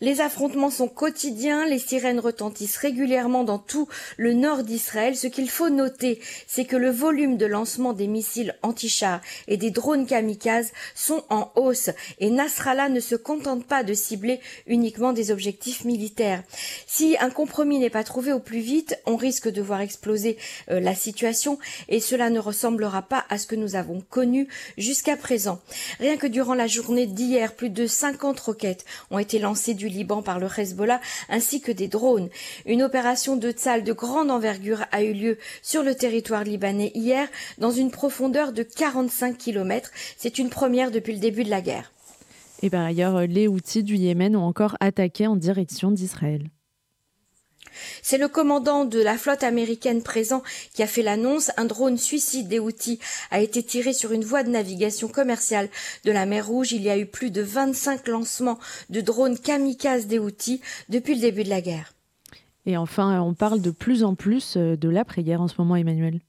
Les 0.00 0.20
affrontements 0.20 0.70
sont 0.70 0.86
quotidiens, 0.86 1.66
les 1.66 1.80
sirènes 1.80 2.20
retentissent 2.20 2.76
régulièrement 2.76 3.42
dans 3.42 3.58
tout 3.58 3.88
le 4.16 4.32
nord 4.32 4.62
d'Israël. 4.62 5.16
Ce 5.16 5.26
qu'il 5.26 5.50
faut 5.50 5.70
noter, 5.70 6.20
c'est 6.46 6.64
que 6.64 6.76
le 6.76 6.90
volume 6.90 7.36
de 7.36 7.46
lancement 7.46 7.92
des 7.92 8.06
missiles 8.06 8.54
anti-chars 8.62 9.20
et 9.48 9.56
des 9.56 9.72
drones 9.72 10.06
kamikazes 10.06 10.72
sont 10.94 11.24
en 11.30 11.50
hausse 11.56 11.90
et 12.20 12.30
Nasrallah 12.30 12.88
ne 12.88 13.00
se 13.00 13.16
contente 13.16 13.64
pas 13.64 13.82
de 13.82 13.92
cibler 13.92 14.40
uniquement 14.68 15.12
des 15.12 15.32
objectifs 15.32 15.84
militaires. 15.84 16.44
Si 16.86 17.16
un 17.18 17.30
compromis 17.30 17.80
n'est 17.80 17.90
pas 17.90 18.04
trouvé 18.04 18.32
au 18.32 18.40
plus 18.40 18.60
vite, 18.60 18.96
on 19.04 19.16
risque 19.16 19.48
de 19.48 19.62
voir 19.62 19.80
exploser 19.80 20.38
euh, 20.70 20.78
la 20.78 20.94
situation 20.94 21.58
et 21.88 21.98
cela 21.98 22.30
ne 22.30 22.38
ressemblera 22.38 23.02
pas 23.02 23.24
à 23.30 23.38
ce 23.38 23.48
que 23.48 23.56
nous 23.56 23.74
avons 23.74 24.00
connu 24.00 24.46
jusqu'à 24.76 25.16
présent. 25.16 25.58
Rien 25.98 26.16
que 26.16 26.28
durant 26.28 26.54
la 26.54 26.68
journée 26.68 27.06
d'hier, 27.06 27.54
plus 27.54 27.70
de 27.70 27.86
50 27.86 28.38
roquettes 28.38 28.84
ont 29.10 29.18
été 29.18 29.40
lancées 29.40 29.74
du 29.74 29.87
Liban 29.88 30.22
par 30.22 30.38
le 30.38 30.46
Hezbollah 30.46 31.00
ainsi 31.28 31.60
que 31.60 31.72
des 31.72 31.88
drones. 31.88 32.28
Une 32.66 32.82
opération 32.82 33.36
de 33.36 33.50
Tzal 33.50 33.84
de 33.84 33.92
grande 33.92 34.30
envergure 34.30 34.84
a 34.92 35.02
eu 35.02 35.12
lieu 35.12 35.38
sur 35.62 35.82
le 35.82 35.94
territoire 35.94 36.44
libanais 36.44 36.92
hier 36.94 37.28
dans 37.58 37.70
une 37.70 37.90
profondeur 37.90 38.52
de 38.52 38.62
45 38.62 39.36
km. 39.36 39.90
C'est 40.16 40.38
une 40.38 40.50
première 40.50 40.90
depuis 40.90 41.14
le 41.14 41.20
début 41.20 41.44
de 41.44 41.50
la 41.50 41.60
guerre. 41.60 41.92
Et 42.62 42.70
par 42.70 42.84
ailleurs, 42.84 43.20
les 43.26 43.46
outils 43.48 43.84
du 43.84 43.96
Yémen 43.96 44.34
ont 44.36 44.44
encore 44.44 44.76
attaqué 44.80 45.26
en 45.26 45.36
direction 45.36 45.90
d'Israël. 45.90 46.50
C'est 48.02 48.18
le 48.18 48.28
commandant 48.28 48.84
de 48.84 49.00
la 49.00 49.18
flotte 49.18 49.42
américaine 49.42 50.02
présent 50.02 50.42
qui 50.74 50.82
a 50.82 50.86
fait 50.86 51.02
l'annonce. 51.02 51.50
Un 51.56 51.64
drone 51.64 51.98
suicide 51.98 52.48
des 52.48 52.58
Houthis 52.58 52.98
a 53.30 53.40
été 53.40 53.62
tiré 53.62 53.92
sur 53.92 54.12
une 54.12 54.24
voie 54.24 54.42
de 54.42 54.50
navigation 54.50 55.08
commerciale 55.08 55.68
de 56.04 56.12
la 56.12 56.26
mer 56.26 56.46
Rouge. 56.46 56.72
Il 56.72 56.82
y 56.82 56.90
a 56.90 56.98
eu 56.98 57.06
plus 57.06 57.30
de 57.30 57.42
25 57.42 58.08
lancements 58.08 58.58
de 58.90 59.00
drones 59.00 59.38
kamikazes 59.38 60.06
des 60.06 60.18
Houthis 60.18 60.60
depuis 60.88 61.14
le 61.14 61.20
début 61.20 61.44
de 61.44 61.50
la 61.50 61.60
guerre. 61.60 61.92
Et 62.66 62.76
enfin, 62.76 63.20
on 63.22 63.32
parle 63.34 63.62
de 63.62 63.70
plus 63.70 64.04
en 64.04 64.14
plus 64.14 64.56
euh, 64.56 64.76
de 64.76 64.88
l'après-guerre 64.90 65.40
en 65.40 65.48
ce 65.48 65.54
moment, 65.58 65.74
Emmanuel. 65.76 66.20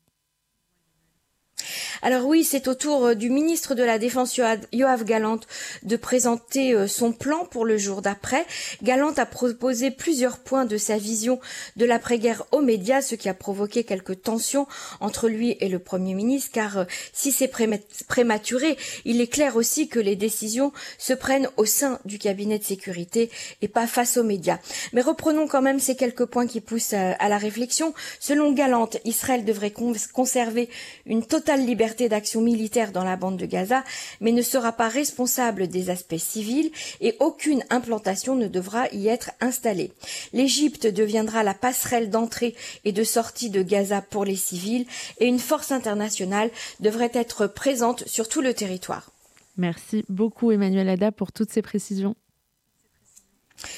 Alors 2.02 2.26
oui, 2.26 2.46
c'est 2.46 2.70
au 2.70 2.76
tour 2.76 3.08
euh, 3.08 3.14
du 3.14 3.30
ministre 3.30 3.76
de 3.76 3.84
la 3.84 4.00
Défense 4.00 4.38
Yoav 4.38 5.04
Galant 5.04 5.42
de 5.84 5.98
présenter 5.98 6.74
euh, 6.74 6.88
son 6.88 7.12
plan 7.12 7.44
pour 7.44 7.66
le 7.66 7.78
jour 7.78 8.02
d'après. 8.02 8.46
Galant 8.82 9.12
a 9.18 9.26
proposé 9.26 9.92
plusieurs 9.92 10.38
points 10.38 10.64
de 10.64 10.78
sa 10.78 10.98
vision 10.98 11.42
de 11.76 11.84
l'après-guerre 11.84 12.46
aux 12.54 12.62
médias, 12.62 13.02
ce 13.02 13.16
qui 13.16 13.28
a 13.28 13.34
provoqué 13.34 13.84
quelques 13.84 14.22
tensions 14.22 14.66
entre 15.02 15.28
lui 15.28 15.58
et 15.60 15.68
le 15.68 15.80
Premier 15.80 16.14
ministre, 16.14 16.52
car 16.54 16.78
euh, 16.78 16.84
si 17.12 17.34
c'est 17.34 17.52
prématuré, 18.08 18.78
il 19.04 19.20
est 19.20 19.28
clair 19.28 19.58
aussi 19.58 19.90
que 19.90 20.00
les 20.00 20.16
décisions 20.16 20.72
se 20.98 21.12
prennent 21.12 21.50
au 21.58 21.66
sein 21.66 22.00
du 22.06 22.18
cabinet 22.18 22.60
de 22.60 22.64
sécurité 22.64 23.30
et 23.62 23.68
pas 23.68 23.88
face 23.88 24.16
aux 24.16 24.24
médias. 24.24 24.60
Mais 24.94 25.02
reprenons 25.02 25.48
quand 25.48 25.62
même 25.62 25.82
ces 25.82 25.98
quelques 25.98 26.26
points 26.26 26.48
qui 26.48 26.62
poussent 26.62 26.94
à 26.94 27.28
la 27.28 27.38
réflexion. 27.38 27.94
Selon 28.22 28.54
Galant, 28.54 28.90
Israël 29.04 29.44
devrait 29.44 29.74
conserver 30.14 30.70
une 31.06 31.26
totale 31.26 31.66
liberté 31.66 31.89
liberté 31.90 32.10
d'action 32.10 32.42
militaire 32.42 32.92
dans 32.92 33.04
la 33.04 33.16
bande 33.16 33.38
de 33.38 33.48
Gaza, 33.48 33.84
mais 34.22 34.32
ne 34.32 34.44
sera 34.44 34.72
pas 34.74 34.90
responsable 34.90 35.68
des 35.68 35.90
aspects 35.90 36.20
civils 36.20 36.72
et 37.02 37.16
aucune 37.20 37.64
implantation 37.72 38.36
ne 38.36 38.48
devra 38.48 38.88
y 38.90 39.08
être 39.08 39.32
installée. 39.42 39.92
L'Égypte 40.32 40.86
deviendra 40.86 41.42
la 41.42 41.56
passerelle 41.56 42.12
d'entrée 42.12 42.56
et 42.86 42.92
de 42.92 43.04
sortie 43.04 43.50
de 43.50 43.64
Gaza 43.64 44.02
pour 44.02 44.24
les 44.24 44.36
civils 44.36 44.86
et 45.18 45.26
une 45.26 45.40
force 45.40 45.72
internationale 45.72 46.52
devrait 46.80 47.12
être 47.14 47.48
présente 47.48 48.08
sur 48.08 48.30
tout 48.30 48.42
le 48.42 48.54
territoire. 48.54 49.12
Merci 49.58 50.06
beaucoup 50.10 50.52
Emmanuel 50.52 50.90
Ada 50.90 51.12
pour 51.12 51.32
toutes 51.32 51.52
ces 51.52 51.64
précisions. 51.64 52.16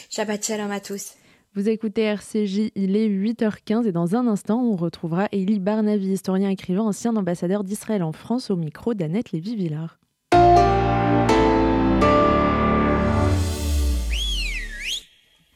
Shabbat 0.09 0.45
shalom 0.45 0.71
à 0.71 0.81
tous. 0.81 1.13
Vous 1.53 1.67
écoutez 1.67 2.03
RCJ, 2.03 2.71
il 2.75 2.95
est 2.95 3.09
8h15 3.09 3.85
et 3.85 3.91
dans 3.91 4.15
un 4.15 4.25
instant, 4.25 4.61
on 4.63 4.77
retrouvera 4.77 5.27
Elie 5.33 5.59
Barnavi, 5.59 6.13
historien 6.13 6.49
écrivain, 6.49 6.83
ancien 6.83 7.13
ambassadeur 7.17 7.65
d'Israël 7.65 8.03
en 8.03 8.13
France, 8.13 8.49
au 8.49 8.55
micro 8.55 8.93
d'Annette 8.93 9.33
Lévy-Villard. 9.33 9.99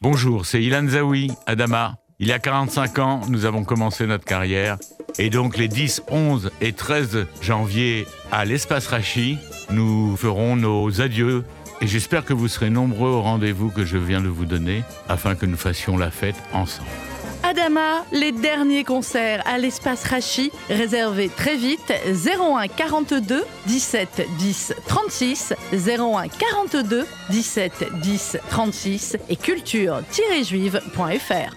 Bonjour, 0.02 0.44
c'est 0.44 0.62
Ilan 0.62 0.86
Zawi, 0.86 1.30
Adama. 1.46 1.96
Il 2.18 2.28
y 2.28 2.32
a 2.32 2.38
45 2.38 2.98
ans, 2.98 3.20
nous 3.30 3.46
avons 3.46 3.64
commencé 3.64 4.06
notre 4.06 4.26
carrière. 4.26 4.76
Et 5.18 5.30
donc 5.30 5.56
les 5.56 5.68
10, 5.68 6.02
11 6.10 6.50
et 6.60 6.74
13 6.74 7.26
janvier 7.40 8.06
à 8.30 8.44
l'espace 8.44 8.86
Rachi, 8.88 9.38
nous 9.70 10.14
ferons 10.16 10.56
nos 10.56 11.00
adieux 11.00 11.42
et 11.80 11.86
j'espère 11.86 12.24
que 12.24 12.32
vous 12.32 12.48
serez 12.48 12.70
nombreux 12.70 13.10
au 13.10 13.22
rendez-vous 13.22 13.70
que 13.70 13.84
je 13.84 13.98
viens 13.98 14.20
de 14.20 14.28
vous 14.28 14.44
donner 14.44 14.82
afin 15.08 15.34
que 15.34 15.46
nous 15.46 15.56
fassions 15.56 15.96
la 15.96 16.10
fête 16.10 16.36
ensemble. 16.52 16.88
Adama, 17.42 18.04
les 18.10 18.32
derniers 18.32 18.82
concerts 18.82 19.42
à 19.46 19.58
l'espace 19.58 20.04
Rachi, 20.04 20.50
réservez 20.68 21.28
très 21.28 21.56
vite 21.56 21.92
01 22.06 22.66
42 22.68 23.44
17 23.66 24.26
10 24.38 24.74
36, 24.86 25.54
01 25.72 26.28
42 26.28 27.06
17 27.30 27.84
10 28.02 28.38
36 28.50 29.16
et 29.28 29.36
culture-juive.fr. 29.36 31.56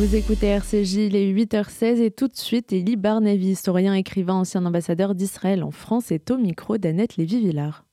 Vous 0.00 0.16
écoutez 0.16 0.46
RCJ, 0.46 0.94
il 0.94 1.14
est 1.14 1.30
8h16 1.30 2.00
et 2.00 2.10
tout 2.10 2.26
de 2.26 2.34
suite, 2.34 2.72
Elie 2.72 2.96
Barnavi, 2.96 3.48
historien, 3.48 3.92
écrivain, 3.92 4.32
ancien 4.32 4.64
ambassadeur 4.64 5.14
d'Israël 5.14 5.62
en 5.62 5.72
France, 5.72 6.10
est 6.10 6.30
au 6.30 6.38
micro 6.38 6.78
d'Annette 6.78 7.18
Lévy-Villard. 7.18 7.84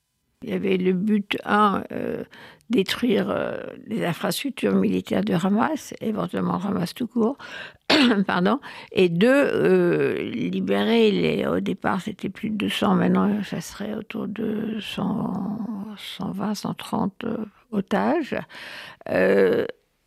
Il 0.41 0.51
y 0.51 0.53
avait 0.53 0.77
le 0.77 0.93
but, 0.93 1.37
un, 1.43 1.83
euh, 1.91 2.23
détruire 2.69 3.29
euh, 3.29 3.57
les 3.87 4.05
infrastructures 4.05 4.73
militaires 4.73 5.21
de 5.25 5.33
Hamas, 5.33 5.93
éventuellement 5.99 6.61
Hamas 6.65 6.93
tout 6.93 7.07
court, 7.07 7.37
pardon, 8.25 8.61
et 8.93 9.09
deux, 9.09 9.27
euh, 9.27 10.31
libérer 10.31 11.11
les. 11.11 11.45
Au 11.45 11.59
départ, 11.59 11.99
c'était 11.99 12.29
plus 12.29 12.51
de 12.51 12.55
200, 12.55 12.95
maintenant, 12.95 13.43
ça 13.43 13.59
serait 13.59 13.95
autour 13.95 14.29
de 14.29 14.77
100, 14.79 15.57
120, 15.97 16.55
130 16.55 17.25
otages. 17.73 18.37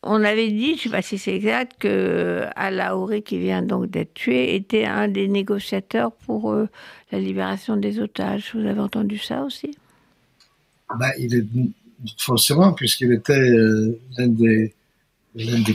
On 0.03 0.23
avait 0.23 0.49
dit, 0.49 0.69
je 0.69 0.71
ne 0.71 0.77
sais 0.77 0.89
pas 0.89 1.01
si 1.01 1.17
c'est 1.19 1.35
exact, 1.35 1.73
que 1.79 2.45
Alaouri, 2.55 3.21
qui 3.21 3.37
vient 3.37 3.61
donc 3.61 3.89
d'être 3.89 4.15
tué, 4.15 4.55
était 4.55 4.85
un 4.85 5.07
des 5.07 5.27
négociateurs 5.27 6.11
pour 6.11 6.51
euh, 6.51 6.67
la 7.11 7.19
libération 7.19 7.77
des 7.77 7.99
otages. 7.99 8.51
Vous 8.55 8.65
avez 8.65 8.79
entendu 8.79 9.19
ça 9.19 9.43
aussi? 9.43 9.77
Ben, 10.99 11.11
il 11.19 11.35
est, 11.35 11.45
Forcément, 12.17 12.73
puisqu'il 12.73 13.11
était 13.13 13.33
euh, 13.33 13.99
l'un 14.17 14.27
des, 14.27 14.73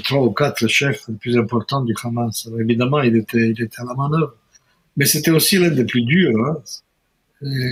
trois 0.03 0.25
ou 0.25 0.33
quatre 0.33 0.67
chefs 0.67 1.07
les 1.09 1.15
plus 1.15 1.39
importants 1.39 1.83
du 1.83 1.95
Hamas. 2.03 2.49
évidemment, 2.59 3.01
il 3.01 3.17
était, 3.17 3.51
il 3.51 3.63
était 3.63 3.81
à 3.81 3.85
la 3.85 3.95
manœuvre. 3.95 4.35
Mais 4.97 5.07
c'était 5.07 5.31
aussi 5.31 5.59
l'un 5.59 5.71
des 5.71 5.85
plus 5.85 6.03
durs. 6.03 6.37
Hein. 6.45 6.57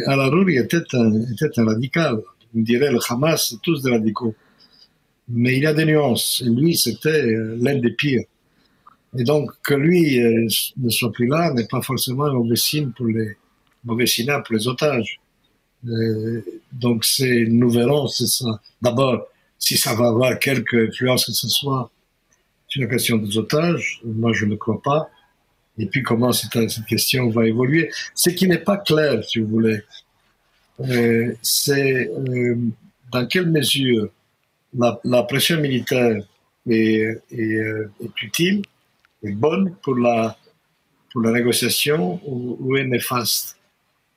Alaouri 0.07 0.59
était 0.59 0.83
un, 0.93 1.21
était 1.33 1.59
un 1.59 1.65
radical. 1.65 2.21
On 2.55 2.61
dirait 2.61 2.93
le 2.93 3.01
Hamas, 3.09 3.57
tous 3.63 3.83
des 3.83 3.91
radicaux. 3.91 4.35
Mais 5.29 5.57
il 5.57 5.67
a 5.67 5.75
des 5.75 5.85
nuances. 5.85 6.43
Et 6.45 6.51
lui, 6.51 6.77
c'était 6.77 7.09
euh, 7.09 7.57
l'un 7.61 7.77
des 7.77 7.93
pires. 7.93 8.25
Et 9.17 9.25
donc, 9.25 9.51
que 9.63 9.75
lui 9.75 10.21
euh, 10.21 10.47
ne 10.77 10.91
soit 10.91 11.13
plus 11.13 11.27
là 11.27 11.53
n'est 11.53 11.67
pas 11.67 11.81
forcément 11.83 12.25
un 12.25 12.33
mauvais 12.33 12.57
signe 12.57 12.91
pour 12.91 13.07
les, 13.07 13.37
mauvais 13.85 14.07
signal 14.07 14.43
pour 14.43 14.55
les 14.55 14.67
otages. 14.67 15.21
Euh, 15.87 16.43
donc, 16.73 17.05
c'est, 17.05 17.47
nous 17.49 17.71
verrons, 17.71 18.07
c'est 18.09 18.27
ça. 18.27 18.61
D'abord, 18.83 19.27
si 19.59 19.77
ça 19.77 19.95
va 19.95 20.09
avoir 20.09 20.39
quelque 20.39 20.89
influence 20.89 21.27
que 21.27 21.33
ce 21.33 21.49
soit 21.49 21.91
sur 22.69 22.83
la 22.83 22.89
question 22.89 23.19
des 23.19 23.39
otages, 23.39 24.01
moi, 24.05 24.33
je 24.33 24.47
ne 24.47 24.57
crois 24.57 24.83
pas. 24.83 25.09
Et 25.79 25.87
puis, 25.87 26.03
comment 26.03 26.33
cette, 26.33 26.71
cette 26.71 26.87
question 26.87 27.31
va 27.31 27.47
évoluer. 27.47 27.91
Ce 28.15 28.31
qui 28.31 28.49
n'est 28.49 28.59
pas 28.59 28.79
clair, 28.79 29.23
si 29.25 29.41
vous 29.41 29.49
voulez, 29.49 29.81
euh, 30.81 31.35
c'est 31.43 32.09
euh, 32.09 32.57
dans 33.13 33.27
quelle 33.27 33.51
mesure 33.51 34.09
la, 34.75 35.23
pression 35.23 35.61
militaire 35.61 36.17
est, 36.69 37.01
euh, 37.33 37.91
est, 38.01 38.23
utile, 38.23 38.63
est 39.23 39.33
bonne 39.33 39.75
pour 39.83 39.97
la, 39.97 40.37
négociation 41.17 42.21
ou, 42.27 42.77
est 42.77 42.85
néfaste. 42.85 43.57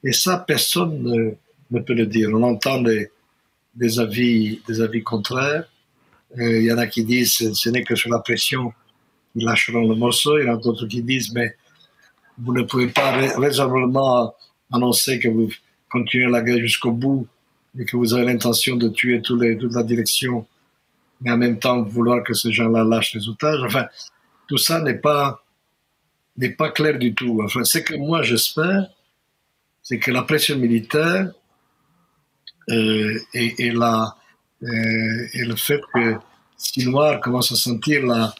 Et 0.03 0.13
ça, 0.13 0.43
personne 0.47 1.37
ne, 1.71 1.79
peut 1.79 1.93
le 1.93 2.07
dire. 2.07 2.29
On 2.33 2.43
entend 2.43 2.81
des, 2.81 3.99
avis, 3.99 4.59
contraires. 5.03 5.65
Euh, 6.37 6.59
il 6.59 6.65
y 6.65 6.71
en 6.71 6.77
a 6.77 6.87
qui 6.87 7.05
disent 7.05 7.53
ce 7.53 7.69
n'est 7.69 7.83
que 7.83 7.95
sur 7.95 8.09
la 8.09 8.19
pression 8.19 8.73
qu'ils 9.33 9.45
lâcheront 9.45 9.87
le 9.87 9.95
morceau. 9.95 10.39
Il 10.39 10.45
y 10.45 10.49
en 10.49 10.55
a 10.55 10.57
d'autres 10.57 10.87
qui 10.87 11.01
disent 11.01 11.33
mais 11.33 11.55
vous 12.37 12.53
ne 12.53 12.63
pouvez 12.63 12.87
pas 12.87 13.11
raisonnablement 13.11 14.33
annoncer 14.71 15.19
que 15.19 15.29
vous 15.29 15.49
continuez 15.89 16.29
la 16.29 16.41
guerre 16.41 16.59
jusqu'au 16.59 16.91
bout 16.91 17.27
et 17.79 17.85
que 17.85 17.97
vous 17.97 18.13
avez 18.13 18.25
l'intention 18.25 18.75
de 18.75 18.89
tuer 18.89 19.21
toute 19.21 19.41
la 19.41 19.83
direction, 19.83 20.45
mais 21.21 21.31
en 21.31 21.37
même 21.37 21.59
temps 21.59 21.81
vouloir 21.81 22.23
que 22.23 22.33
ces 22.33 22.51
gens-là 22.51 22.83
lâchent 22.83 23.13
les 23.13 23.27
otages. 23.27 23.61
Enfin, 23.63 23.87
tout 24.47 24.57
ça 24.57 24.81
n'est 24.81 24.97
pas, 24.97 25.43
n'est 26.37 26.51
pas 26.51 26.71
clair 26.71 26.97
du 26.97 27.13
tout. 27.13 27.41
Enfin, 27.43 27.63
ce 27.63 27.79
que 27.79 27.95
moi 27.95 28.21
j'espère, 28.23 28.87
c'est 29.83 29.99
que 29.99 30.11
la 30.11 30.23
pression 30.23 30.57
militaire 30.57 31.31
euh, 32.69 33.17
et, 33.33 33.71
la, 33.71 34.15
euh, 34.63 35.27
et 35.33 35.45
le 35.45 35.55
fait 35.55 35.79
que 35.93 36.15
Sinoir 36.57 37.21
commence 37.21 37.51
à 37.51 37.55
sentir 37.55 38.05
la, 38.05 38.33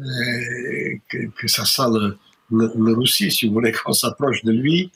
euh, 0.00 0.96
que, 1.08 1.46
ça 1.46 1.64
sent 1.64 1.82
le, 1.92 2.18
le, 2.50 2.92
Russie, 2.94 3.30
si 3.30 3.46
vous 3.46 3.54
voulez, 3.54 3.72
qu'on 3.84 3.92
s'approche 3.92 4.42
de 4.44 4.50
lui, 4.50 4.90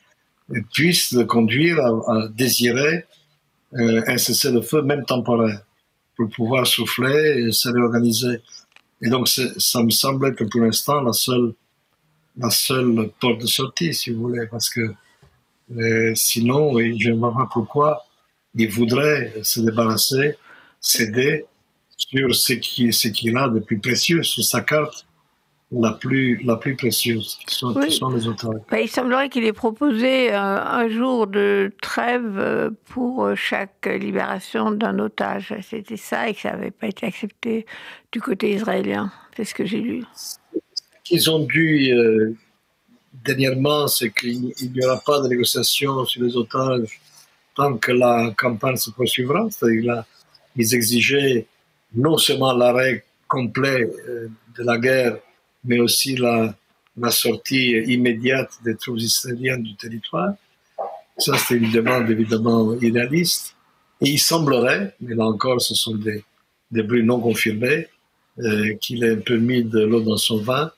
puisse 0.73 1.13
le 1.13 1.25
conduire 1.25 1.79
à 1.79 2.29
désirer 2.29 3.05
euh, 3.75 4.03
un 4.07 4.19
cessez-le-feu, 4.19 4.83
même 4.83 5.05
temporaire, 5.05 5.63
pour 6.17 6.29
pouvoir 6.31 6.67
souffler 6.67 7.47
et 7.47 7.53
se 7.53 7.69
réorganiser. 7.69 8.41
Et 9.01 9.09
donc, 9.09 9.29
ça 9.29 9.83
me 9.83 9.91
semble 9.91 10.35
que 10.35 10.45
pour 10.45 10.61
l'instant, 10.61 11.01
la 11.01 11.13
seule, 11.13 11.55
la 12.37 12.51
seule 12.51 13.11
porte 13.21 13.41
de 13.41 13.47
sortie, 13.47 13.95
si 13.95 14.11
vous 14.11 14.23
voulez, 14.23 14.47
parce 14.47 14.71
que 14.71 14.93
euh, 15.77 16.13
sinon, 16.15 16.79
et 16.79 16.99
je 16.99 17.11
ne 17.11 17.17
vois 17.17 17.33
pas 17.33 17.49
pourquoi, 17.53 18.05
il 18.55 18.71
voudrait 18.71 19.33
se 19.43 19.61
débarrasser, 19.61 20.37
céder 20.81 21.47
sur 21.97 22.35
ce 22.35 22.53
qu'il 22.55 22.93
ce 22.93 23.09
qu'il 23.09 23.37
a 23.37 23.49
de 23.49 23.61
plus 23.61 23.79
précieux 23.79 24.23
sur 24.23 24.45
sa 24.45 24.61
carte, 24.61 25.07
la 25.73 25.93
plus, 25.93 26.43
la 26.45 26.57
plus 26.57 26.77
précieuse, 26.77 27.39
qui 27.47 27.55
sont, 27.55 27.71
les 27.79 28.27
autorités. 28.27 28.65
Bah, 28.71 28.81
il 28.81 28.89
semblerait 28.89 29.29
qu'il 29.29 29.45
ait 29.45 29.53
proposé 29.53 30.31
euh, 30.31 30.37
un 30.37 30.89
jour 30.89 31.27
de 31.27 31.73
trêve 31.81 32.39
euh, 32.39 32.71
pour 32.87 33.25
euh, 33.25 33.35
chaque 33.35 33.87
libération 33.87 34.71
d'un 34.71 34.99
otage. 34.99 35.55
C'était 35.63 35.97
ça 35.97 36.29
et 36.29 36.35
que 36.35 36.41
ça 36.41 36.51
n'avait 36.51 36.71
pas 36.71 36.89
été 36.89 37.07
accepté 37.07 37.67
du 38.11 38.21
côté 38.21 38.53
israélien. 38.53 39.11
C'est 39.37 39.45
ce 39.45 39.55
que 39.55 39.65
j'ai 39.65 39.81
lu. 39.81 40.05
Ce 40.15 40.37
qu'ils 41.05 41.31
ont 41.31 41.45
dû 41.45 41.91
dernièrement, 43.25 43.89
c'est 43.89 44.11
qu'il 44.11 44.53
n'y 44.61 44.85
aura 44.85 45.01
pas 45.01 45.21
de 45.21 45.29
négociation 45.29 46.05
sur 46.05 46.23
les 46.23 46.37
otages 46.37 47.01
tant 47.55 47.77
que 47.77 47.93
la 47.93 48.33
campagne 48.37 48.77
se 48.77 48.91
poursuivra. 48.91 49.49
C'est-à-dire 49.51 50.05
ils 50.55 50.75
exigeaient 50.75 51.47
non 51.95 52.19
seulement 52.19 52.53
l'arrêt 52.53 53.05
complet 53.27 53.91
de 54.55 54.63
la 54.63 54.77
guerre, 54.79 55.17
mais 55.65 55.81
aussi 55.81 56.17
la, 56.17 56.55
la 56.97 57.11
sortie 57.11 57.71
immédiate 57.71 58.53
des 58.65 58.77
troupes 58.77 58.99
israéliennes 58.99 59.63
du 59.63 59.75
territoire. 59.77 60.35
Ça, 61.19 61.37
c'est 61.39 61.57
une 61.57 61.71
demande 61.71 62.11
évidemment 62.11 62.75
idéaliste. 62.81 63.55
Et 64.01 64.11
il 64.11 64.19
semblerait, 64.19 64.95
mais 65.01 65.15
là 65.15 65.27
encore, 65.27 65.61
ce 65.61 65.75
sont 65.75 65.95
des, 65.95 66.25
des 66.71 66.83
bruits 66.83 67.05
non 67.05 67.21
confirmés, 67.21 67.89
euh, 68.39 68.75
qu'il 68.81 69.05
ait 69.05 69.13
un 69.13 69.21
peu 69.21 69.37
mis 69.37 69.63
de 69.63 69.81
l'eau 69.81 70.01
dans 70.01 70.17
son 70.17 70.39
vin 70.39 70.73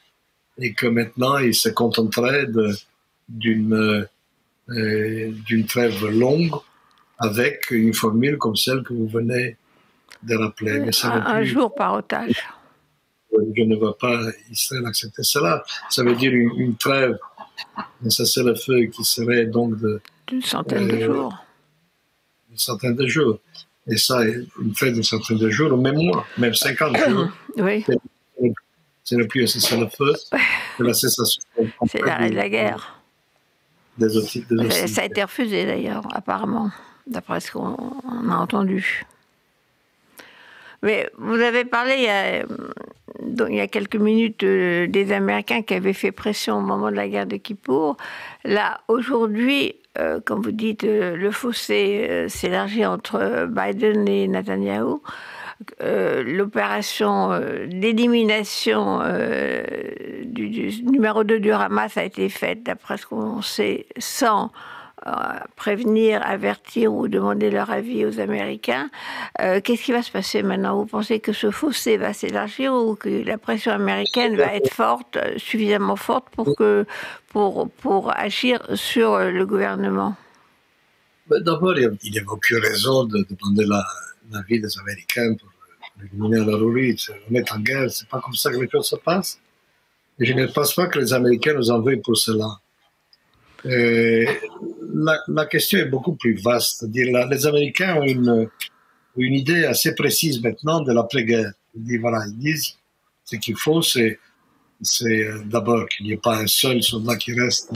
et 0.59 0.75
que 0.75 0.87
maintenant 0.87 1.39
il 1.39 1.55
se 1.55 1.69
contenterait 1.69 2.47
d'une 3.29 3.75
euh, 4.69 5.33
d'une 5.47 5.67
trêve 5.67 6.07
longue 6.07 6.55
avec 7.19 7.71
une 7.71 7.95
formule 7.95 8.39
comme 8.39 8.57
celle 8.57 8.83
que 8.83 8.93
vous 8.93 9.07
venez 9.07 9.57
de 10.23 10.35
rappeler. 10.35 10.81
Mais 10.81 10.93
ça 10.93 11.13
un, 11.13 11.27
un 11.27 11.43
jour 11.45 11.75
par 11.75 11.95
otage. 11.95 12.43
Je 13.57 13.63
ne 13.63 13.77
vois 13.77 13.97
pas 13.97 14.21
Israël 14.51 14.85
accepter 14.87 15.23
cela. 15.23 15.63
Ça 15.91 16.03
veut 16.03 16.15
dire 16.15 16.33
une, 16.33 16.77
trêve, 16.77 17.19
un 17.77 18.11
cessez-le-feu 18.11 18.87
qui 18.87 19.05
serait 19.05 19.47
donc 19.47 19.79
de... 19.79 20.01
D'une 20.27 20.43
centaine 20.43 20.89
de 20.89 20.97
euh, 20.97 21.07
jours. 21.07 21.45
Une 22.51 22.59
centaine 22.59 22.95
de 22.95 23.07
jours. 23.07 23.39
Et 23.87 23.97
ça, 23.97 24.25
une 24.25 24.73
trêve 24.75 24.95
d'une 24.95 25.03
centaine 25.03 25.39
de 25.39 25.51
jours, 25.51 25.73
ou 25.73 25.77
même 25.77 25.97
moins, 25.97 26.25
même 26.39 26.55
50 26.55 26.97
jours. 26.97 27.29
Oui. 27.57 27.85
C'est 29.05 29.17
le 29.17 29.29
plus 29.29 29.45
un 29.45 29.47
cessez-le-feu, 29.47 30.13
c'est 30.77 30.83
la 30.83 30.95
cessation. 30.95 31.43
C'est 31.87 32.01
l'arrêt 32.01 32.31
de 32.31 32.35
la 32.35 32.49
guerre. 32.49 32.99
Des 33.99 34.09
des 34.09 34.71
Ça 34.89 35.03
a 35.03 35.05
été 35.05 35.23
refusé 35.23 35.67
d'ailleurs, 35.67 36.03
apparemment, 36.13 36.71
d'après 37.07 37.41
ce 37.41 37.53
qu'on 37.53 37.77
a 38.31 38.35
entendu. 38.35 39.05
Mais 40.83 41.11
vous 41.17 41.35
avez 41.35 41.65
parlé 41.65 41.95
il 41.99 42.03
y 42.03 42.09
a, 42.09 42.45
il 43.49 43.55
y 43.55 43.61
a 43.61 43.67
quelques 43.67 43.97
minutes 43.97 44.43
euh, 44.43 44.87
des 44.87 45.13
Américains 45.13 45.63
qui 45.63 45.75
avaient 45.75 45.93
fait 45.93 46.13
pression 46.13 46.59
au 46.59 46.61
moment 46.61 46.91
de 46.91 46.97
la 46.97 47.09
guerre 47.09 47.27
de 47.27 47.37
Kippour. 47.37 47.97
Là, 48.45 48.81
aujourd'hui, 48.89 49.77
euh, 49.99 50.21
comme 50.25 50.43
vous 50.43 50.53
dites, 50.53 50.85
euh, 50.85 51.17
le 51.17 51.31
fossé 51.31 52.27
s'élargit 52.29 52.87
entre 52.87 53.47
Biden 53.49 54.09
et 54.09 54.29
Netanyahu. 54.29 54.99
L'opération 55.81 57.31
d'élimination 57.69 59.01
du, 60.25 60.49
du, 60.51 60.83
numéro 60.83 61.23
2 61.23 61.39
du 61.39 61.53
Hamas 61.53 61.97
a 61.97 62.05
été 62.05 62.29
faite, 62.29 62.65
d'après 62.65 62.99
ce 62.99 63.07
qu'on 63.07 63.41
sait, 63.41 63.87
sans 63.99 64.47
euh, 64.47 64.49
prévenir, 65.57 66.23
avertir 66.25 66.93
ou 66.93 67.09
demander 67.09 67.51
leur 67.51 67.71
avis 67.71 68.05
aux 68.05 68.21
Américains. 68.21 68.91
Euh, 69.41 69.61
qu'est-ce 69.61 69.83
qui 69.83 69.93
va 69.93 70.03
se 70.03 70.11
passer 70.11 70.43
maintenant? 70.43 70.77
Vous 70.77 70.87
pensez 70.87 71.21
que 71.21 71.33
ce 71.33 71.51
fossé 71.51 71.97
va 71.97 72.13
s'élargir 72.13 72.73
ou 72.73 72.95
que 72.95 73.09
la 73.25 73.39
pression 73.39 73.73
américaine 73.73 74.37
va 74.37 74.55
être 74.55 74.73
forte, 74.73 75.19
suffisamment 75.37 75.97
forte 75.97 76.29
pour, 76.31 76.57
que, 76.57 76.87
pour, 77.29 77.71
pour 77.71 78.17
agir 78.17 78.61
sur 78.75 79.19
le 79.19 79.47
gouvernement? 79.47 80.17
D'abord, 81.29 81.79
il 81.79 81.91
n'y 82.11 82.19
a 82.19 82.23
aucune 82.27 82.59
raison 82.59 83.05
de 83.05 83.27
demander 83.29 83.67
l'avis 84.31 84.61
des 84.61 84.79
Américains 84.79 85.35
pour 85.35 85.49
éliminer 86.03 86.45
la 86.45 86.57
rouille. 86.57 86.97
On 87.31 87.35
est 87.35 87.53
en 87.53 87.61
guerre, 87.61 87.91
c'est 87.91 88.09
pas 88.09 88.21
comme 88.21 88.35
ça 88.35 88.51
que 88.51 88.59
les 88.59 88.69
choses 88.69 88.89
se 88.89 88.97
passent. 88.97 89.39
Je 90.19 90.33
ne 90.33 90.47
pense 90.47 90.75
pas 90.75 90.87
que 90.87 90.99
les 90.99 91.13
Américains 91.13 91.55
nous 91.55 91.71
en 91.71 91.81
veulent 91.81 92.03
pour 92.03 92.17
cela. 92.17 92.61
Euh, 93.67 94.27
la, 94.95 95.19
la, 95.29 95.47
question 95.47 95.79
est 95.79 95.87
beaucoup 95.87 96.15
plus 96.15 96.35
vaste. 96.35 96.85
Les 96.93 97.47
Américains 97.47 97.97
ont 97.97 98.05
une, 98.05 98.49
idée 99.17 99.65
assez 99.65 99.95
précise 99.95 100.43
maintenant 100.43 100.81
de 100.81 100.93
l'après-guerre. 100.93 101.53
Ils 101.75 101.85
disent, 101.85 102.01
voilà, 102.01 102.25
ils 102.27 102.39
disent 102.39 102.77
ce 103.25 103.37
qu'il 103.37 103.57
faut, 103.57 103.81
c'est, 103.81 104.19
euh, 105.03 105.43
d'abord 105.47 105.89
qu'il 105.89 106.07
n'y 106.07 106.13
ait 106.13 106.19
pas 106.19 106.39
un 106.39 106.47
seul 106.47 106.83
soldat 106.83 107.17
qui 107.17 107.33
reste 107.33 107.73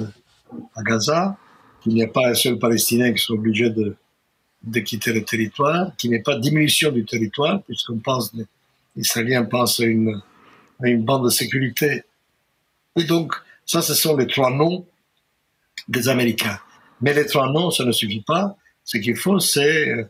à 0.75 0.83
Gaza, 0.83 1.37
qu'il 1.83 1.95
n'y 1.95 2.03
ait 2.03 2.09
pas 2.09 2.29
un 2.29 2.35
seul 2.35 2.59
Palestinien 2.59 3.13
qui 3.13 3.23
soit 3.23 3.37
obligé 3.37 3.71
de, 3.71 3.97
de 4.65 4.81
quitter 4.81 5.13
le 5.13 5.25
territoire, 5.25 5.97
qu'il 5.97 6.11
n'y 6.11 6.17
ait 6.17 6.23
pas 6.23 6.35
de 6.35 6.41
diminution 6.41 6.93
du 6.93 7.05
territoire, 7.05 7.63
puisqu'on 7.63 7.99
pense, 7.99 8.33
les 8.35 8.45
Israéliens 8.97 9.45
pensent 9.45 9.81
à 9.81 9.85
une, 9.85 10.21
à 10.83 10.89
une 10.89 11.03
bande 11.03 11.25
de 11.25 11.31
sécurité. 11.31 12.03
Et 12.97 13.05
donc, 13.05 13.33
ça, 13.65 13.81
ce 13.81 13.95
sont 13.95 14.17
les 14.17 14.27
trois 14.27 14.51
noms 14.51 14.85
des 15.89 16.09
Américains. 16.09 16.59
Mais 17.01 17.15
les 17.15 17.27
trois 17.27 17.51
noms, 17.51 17.71
ça 17.71 17.85
ne 17.85 17.93
suffit 17.93 18.23
pas. 18.27 18.57
Ce 18.85 18.99
qu'il 18.99 19.17
faut, 19.17 19.39
c'est 19.39 19.91
euh, 19.91 20.05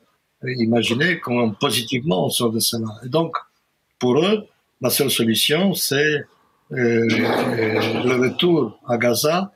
imaginer 0.44 1.20
comment 1.20 1.50
positivement 1.50 2.26
on 2.26 2.30
sort 2.30 2.52
de 2.52 2.60
cela. 2.60 2.88
Et 3.04 3.08
donc, 3.08 3.36
pour 3.98 4.24
eux, 4.24 4.46
la 4.80 4.90
seule 4.90 5.10
solution, 5.10 5.74
c'est 5.74 6.24
euh, 6.72 7.06
le 7.08 8.14
retour 8.28 8.78
à 8.86 8.96
Gaza 8.98 9.52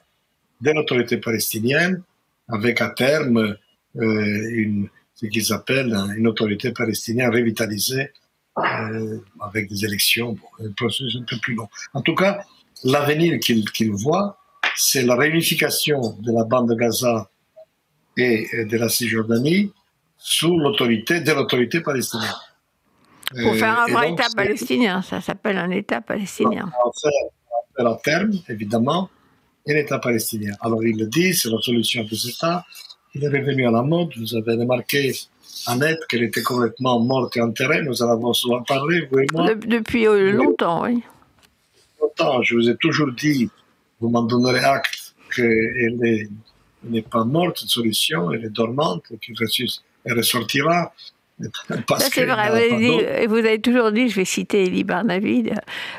de 0.61 0.71
l'autorité 0.71 1.19
palestinienne, 1.19 2.03
avec 2.49 2.81
à 2.81 2.91
terme 2.91 3.57
euh, 3.97 4.49
une, 4.51 4.89
ce 5.15 5.27
qu'ils 5.27 5.53
appellent 5.53 5.97
une 6.17 6.27
autorité 6.27 6.73
palestinienne 6.73 7.31
revitalisée, 7.31 8.11
euh, 8.59 9.19
avec 9.41 9.69
des 9.69 9.85
élections, 9.85 10.33
bon, 10.33 10.67
un 10.67 10.73
processus 10.73 11.17
un 11.21 11.25
peu 11.25 11.37
plus 11.39 11.55
long. 11.55 11.69
En 11.95 12.03
tout 12.03 12.15
cas, 12.15 12.45
l'avenir 12.85 13.39
qu'ils 13.41 13.93
voient, 13.93 14.39
c'est 14.77 15.03
la 15.03 15.17
réunification 15.17 16.17
de 16.21 16.33
la 16.33 16.45
bande 16.45 16.69
de 16.69 16.75
Gaza 16.75 17.29
et 18.17 18.65
de 18.65 18.77
la 18.77 18.89
Cisjordanie 18.89 19.73
sous 20.19 20.57
l'autorité 20.59 21.21
de 21.21 21.33
l'autorité 21.33 21.81
palestinienne. 21.81 22.31
Pour 23.43 23.57
faire 23.57 23.81
un 23.81 23.89
euh, 23.89 23.93
vrai 23.93 24.13
État 24.13 24.29
palestinien, 24.37 25.03
ça 25.03 25.21
s'appelle 25.21 25.59
un 25.59 25.71
État 25.71 26.01
palestinien. 26.01 26.71
On 26.85 27.87
à 27.87 27.99
terme, 28.05 28.33
évidemment, 28.49 29.09
un 29.67 29.75
État 29.75 29.99
palestinien. 29.99 30.55
Alors 30.61 30.85
il 30.85 30.99
le 30.99 31.07
dit, 31.07 31.35
c'est 31.35 31.49
la 31.49 31.59
solution 31.59 32.05
des 32.05 32.29
États. 32.29 32.65
Il 33.15 33.25
est 33.25 33.29
revenu 33.29 33.67
à 33.67 33.71
la 33.71 33.83
mode. 33.83 34.11
Vous 34.17 34.37
avez 34.37 34.55
remarqué, 34.55 35.13
Annette, 35.67 36.07
qu'elle 36.09 36.23
était 36.23 36.43
complètement 36.43 37.01
morte 37.01 37.37
et 37.37 37.41
enterrée. 37.41 37.83
Nous 37.83 38.03
en 38.03 38.11
avons 38.11 38.33
souvent 38.33 38.63
parlé, 38.63 39.09
vous 39.11 39.21
et 39.21 39.27
moi. 39.33 39.55
depuis 39.55 40.07
euh, 40.07 40.33
longtemps, 40.33 40.83
oui. 40.83 41.03
Longtemps. 42.01 42.43
Je 42.43 42.55
vous 42.55 42.69
ai 42.69 42.77
toujours 42.77 43.13
dit 43.13 43.51
vous 44.03 44.11
m'en 44.11 44.23
donnerez 44.23 44.65
acte 44.65 45.15
qu'elle 45.35 46.29
n'est 46.83 47.03
pas 47.03 47.25
morte, 47.25 47.59
cette 47.61 47.69
solution, 47.69 48.33
elle 48.33 48.45
est 48.45 48.51
dormante, 48.51 49.05
qu'elle 49.21 50.17
ressortira. 50.17 50.93
Ça, 51.43 51.99
c'est 51.99 52.27
vrai. 52.27 52.49
Vous 52.51 52.85
avez, 52.85 53.27
vous 53.27 53.37
avez, 53.37 53.61
toujours 53.61 53.91
dit, 53.93 54.09
je 54.09 54.17
vais 54.17 54.25
citer 54.25 54.65
Elie 54.65 54.85
Barnavid, 54.85 55.55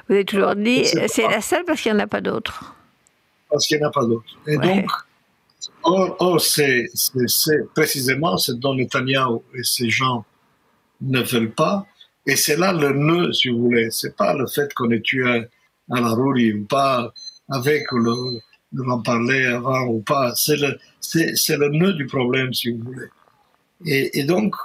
vous 0.08 0.16
avez 0.16 0.26
toujours 0.26 0.56
dit, 0.56 0.86
c'est 0.86 1.28
la 1.28 1.42
seule 1.42 1.64
parce 1.66 1.82
qu'il 1.82 1.94
n'y 1.94 2.00
en 2.00 2.04
a 2.04 2.08
pas 2.08 2.22
d'autre. 2.22 2.76
Parce 3.50 3.66
qu'il 3.66 3.78
n'y 3.78 3.86
en 3.86 3.90
a 3.90 3.92
pas 3.92 4.06
d'autre. 4.06 4.38
Et 4.48 4.58
donc, 4.58 4.90
or, 5.84 6.42
c'est 6.42 6.86
précisément 7.74 8.38
ce 8.38 8.52
dont 8.52 8.76
Netanyahu 8.76 9.40
et 9.56 9.64
ces 9.64 9.90
gens 9.90 10.26
ne 11.02 11.22
veulent 11.22 11.52
pas. 11.52 11.86
Et 12.26 12.36
c'est 12.36 12.58
là 12.58 12.72
le 12.74 12.94
nœud, 12.94 13.34
si 13.34 13.50
vous 13.50 13.64
voulez. 13.64 13.90
C'est 13.92 14.16
pas 14.16 14.34
le 14.34 14.48
fait 14.48 14.74
qu'on 14.74 14.92
ait 14.92 15.02
tué 15.02 15.48
un, 15.90 15.98
un 15.98 16.18
ou 16.18 16.66
pas 16.70 17.12
avec 17.54 17.84
le, 17.92 18.40
de 18.74 18.82
en 18.90 19.02
parler 19.02 19.46
avant 19.46 19.86
ou 19.86 20.02
pas. 20.02 20.34
C'est 20.36 20.58
le, 20.58 20.78
c'est, 21.00 21.58
le 21.58 21.70
nœud 21.70 21.94
du 21.94 22.08
problème, 22.08 22.54
si 22.54 22.72
vous 22.72 22.84
voulez. 22.84 23.08
Et, 23.86 24.24
donc, 24.24 24.56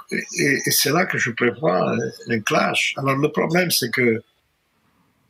c'est 0.71 0.91
là 0.91 1.05
que 1.05 1.17
je 1.17 1.31
prévois 1.31 1.93
un 2.29 2.39
clash. 2.39 2.93
Alors 2.97 3.17
le 3.17 3.29
problème, 3.31 3.69
c'est 3.69 3.91
que 3.91 4.23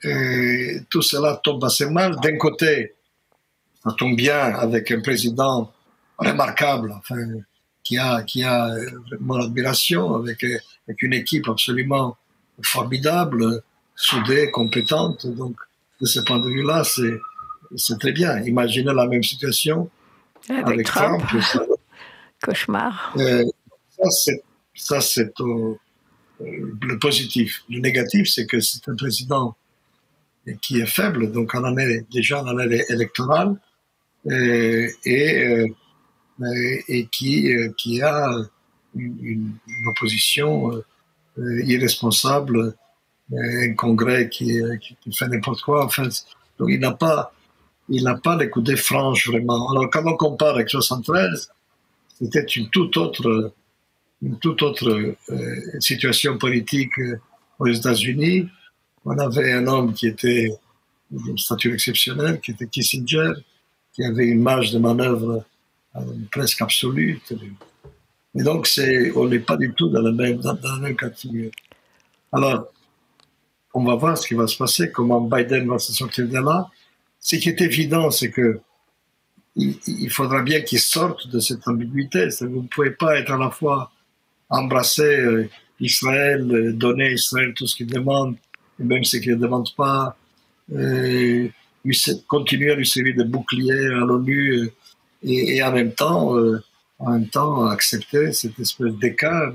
euh, 0.05 0.79
tout 0.89 1.01
cela 1.01 1.39
tombe 1.43 1.63
assez 1.65 1.89
mal. 1.89 2.15
D'un 2.21 2.37
côté, 2.37 2.93
ça 3.83 3.91
tombe 3.97 4.15
bien 4.15 4.39
avec 4.39 4.91
un 4.91 5.01
président 5.01 5.73
remarquable, 6.17 6.93
enfin, 6.97 7.17
qui 7.83 7.97
a, 7.97 8.21
qui 8.21 8.43
a 8.43 8.69
vraiment 9.09 9.37
l'admiration, 9.37 10.15
avec, 10.15 10.45
avec 10.87 11.01
une 11.01 11.13
équipe 11.13 11.47
absolument 11.49 12.15
formidable, 12.61 13.63
soudée, 13.95 14.51
compétente. 14.51 15.25
Donc, 15.25 15.55
de 15.99 16.05
ce 16.05 16.19
point 16.19 16.39
de 16.39 16.47
vue-là, 16.47 16.83
c'est, 16.83 17.19
c'est 17.75 17.99
très 17.99 18.11
bien. 18.11 18.39
Imaginez 18.43 18.93
la 18.93 19.07
même 19.07 19.23
situation 19.23 19.89
avec, 20.49 20.85
Trump. 20.85 21.23
Cauchemar. 22.41 23.13
Euh, 23.17 23.45
ça, 24.73 25.01
c'est 25.01 25.33
euh, 25.41 25.75
le 26.39 26.99
positif. 26.99 27.63
Le 27.69 27.79
négatif, 27.79 28.29
c'est 28.29 28.45
que 28.45 28.59
c'est 28.59 28.87
un 28.87 28.95
président 28.95 29.55
qui 30.61 30.79
est 30.79 30.85
faible, 30.85 31.31
donc 31.31 31.53
en 31.53 31.63
année, 31.65 32.05
déjà 32.11 32.41
en 32.41 32.57
année 32.57 32.83
électorale, 32.89 33.55
euh, 34.27 34.87
et, 35.05 35.65
et, 36.87 37.05
qui, 37.07 37.53
qui 37.77 38.01
a 38.01 38.31
une, 38.95 39.51
opposition 39.85 40.71
irresponsable, 41.37 42.73
un 43.31 43.73
congrès 43.73 44.29
qui, 44.29 44.59
qui, 44.81 44.95
qui 45.01 45.13
fait 45.13 45.27
n'importe 45.27 45.61
quoi. 45.61 45.85
Enfin, 45.85 46.07
donc 46.57 46.69
il 46.69 46.79
n'a 46.79 46.91
pas 46.91 47.33
il 47.89 48.03
n'a 48.03 48.15
pas 48.15 48.35
d'écouter 48.35 48.75
franche 48.75 49.27
vraiment. 49.27 49.71
Alors 49.71 49.89
quand 49.89 50.05
on 50.05 50.15
compare 50.15 50.55
avec 50.55 50.69
73, 50.69 51.51
c'était 52.21 52.43
une 52.43 52.69
toute 52.69 52.97
autre, 52.97 53.53
une 54.21 54.37
toute 54.39 54.61
autre 54.61 55.15
euh, 55.29 55.79
situation 55.79 56.37
politique 56.37 56.97
euh, 56.99 57.19
aux 57.59 57.67
États-Unis. 57.67 58.47
On 59.05 59.17
avait 59.17 59.53
un 59.53 59.67
homme 59.67 59.93
qui 59.93 60.07
était 60.07 60.49
d'une 61.09 61.37
stature 61.37 61.73
exceptionnelle, 61.73 62.39
qui 62.41 62.51
était 62.51 62.67
Kissinger, 62.67 63.31
qui 63.93 64.03
avait 64.03 64.27
une 64.27 64.41
marge 64.41 64.71
de 64.71 64.79
manœuvre 64.79 65.43
euh, 65.95 65.99
presque 66.31 66.61
absolue. 66.61 67.19
Et 68.35 68.43
donc, 68.43 68.69
on 69.15 69.27
n'est 69.27 69.39
pas 69.39 69.57
du 69.57 69.73
tout 69.73 69.89
dans 69.89 70.01
la 70.01 70.11
même, 70.11 70.37
dans, 70.37 70.57
la 70.61 70.77
même 70.77 70.95
catégorie. 70.95 71.51
Alors, 72.31 72.67
on 73.73 73.83
va 73.83 73.95
voir 73.95 74.17
ce 74.17 74.27
qui 74.27 74.33
va 74.35 74.45
se 74.45 74.57
passer, 74.57 74.91
comment 74.91 75.21
Biden 75.21 75.67
va 75.67 75.79
se 75.79 75.93
sortir 75.93 76.27
de 76.27 76.37
là. 76.37 76.69
Ce 77.19 77.35
qui 77.35 77.49
est 77.49 77.61
évident, 77.61 78.11
c'est 78.11 78.31
que 78.31 78.59
il, 79.55 80.09
faudra 80.09 80.41
bien 80.41 80.61
qu'il 80.61 80.79
sorte 80.79 81.27
de 81.27 81.39
cette 81.39 81.67
ambiguïté. 81.67 82.29
Vous 82.41 82.61
ne 82.61 82.67
pouvez 82.67 82.91
pas 82.91 83.19
être 83.19 83.31
à 83.31 83.37
la 83.37 83.49
fois 83.49 83.91
embrasser 84.49 85.19
euh, 85.19 85.49
Israël, 85.79 86.49
euh, 86.51 86.73
donner 86.73 87.05
à 87.05 87.11
Israël 87.11 87.53
tout 87.55 87.67
ce 87.67 87.75
qu'il 87.75 87.87
demande, 87.87 88.35
et 88.79 88.83
même 88.83 89.03
ce 89.03 89.17
qu'il 89.17 89.31
ne 89.31 89.37
demande 89.37 89.69
pas, 89.75 90.15
euh, 90.73 91.49
continuer 92.27 92.71
à 92.71 92.75
lui 92.75 92.87
servir 92.87 93.15
de 93.15 93.23
bouclier 93.23 93.73
à 93.73 94.05
l'ONU 94.05 94.69
et, 95.23 95.61
en 95.63 95.71
même 95.71 95.93
temps, 95.93 96.35
en 96.99 97.11
même 97.11 97.27
temps 97.27 97.65
accepter 97.65 98.31
cette 98.33 98.59
espèce 98.59 98.93
d'écart 98.93 99.53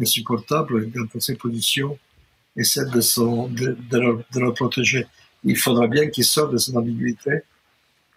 insupportable 0.00 0.90
entre 1.00 1.20
ses 1.20 1.36
positions 1.36 1.98
et 2.56 2.64
celle 2.64 2.90
de, 2.90 3.00
son, 3.00 3.48
de, 3.48 3.76
de, 3.90 4.40
le, 4.40 4.52
protéger. 4.52 5.06
Il 5.44 5.56
faudra 5.56 5.86
bien 5.86 6.08
qu'il 6.08 6.24
sorte 6.24 6.52
de 6.52 6.58
cette 6.58 6.76
ambiguïté. 6.76 7.42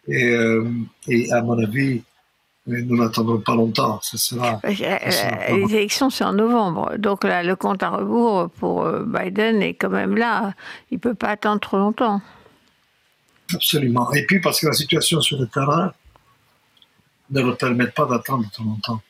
Et, 0.08 0.30
euh, 0.30 0.70
et 1.08 1.32
à 1.32 1.42
mon 1.42 1.62
avis, 1.62 2.04
nous 2.66 2.98
n'attendrons 2.98 3.40
pas 3.40 3.56
longtemps. 3.56 4.00
Ce 4.02 4.18
sera, 4.18 4.60
euh, 4.66 4.74
euh, 4.82 5.58
les 5.58 5.76
élections, 5.76 6.10
c'est 6.10 6.24
en 6.24 6.34
novembre. 6.34 6.98
Donc 6.98 7.24
là, 7.24 7.44
le 7.44 7.56
compte 7.56 7.84
à 7.84 7.90
rebours 7.90 8.50
pour 8.52 8.90
Biden 8.90 9.62
est 9.62 9.74
quand 9.74 9.90
même 9.90 10.16
là. 10.16 10.54
Il 10.92 10.96
ne 10.96 11.00
peut 11.00 11.16
pas 11.16 11.30
attendre 11.30 11.60
trop 11.60 11.78
longtemps. 11.78 12.22
Absolument. 13.54 14.12
Et 14.14 14.26
puis 14.26 14.42
parce 14.42 14.60
que 14.60 14.68
la 14.68 14.74
situation 14.74 15.22
sur 15.22 15.40
le 15.40 15.48
terrain 15.48 15.94
ne 17.30 17.42
le 17.42 17.56
permet 17.56 17.88
pas 17.88 18.06
d'attendre 18.06 18.50
trop 18.52 18.64
longtemps. 18.64 19.02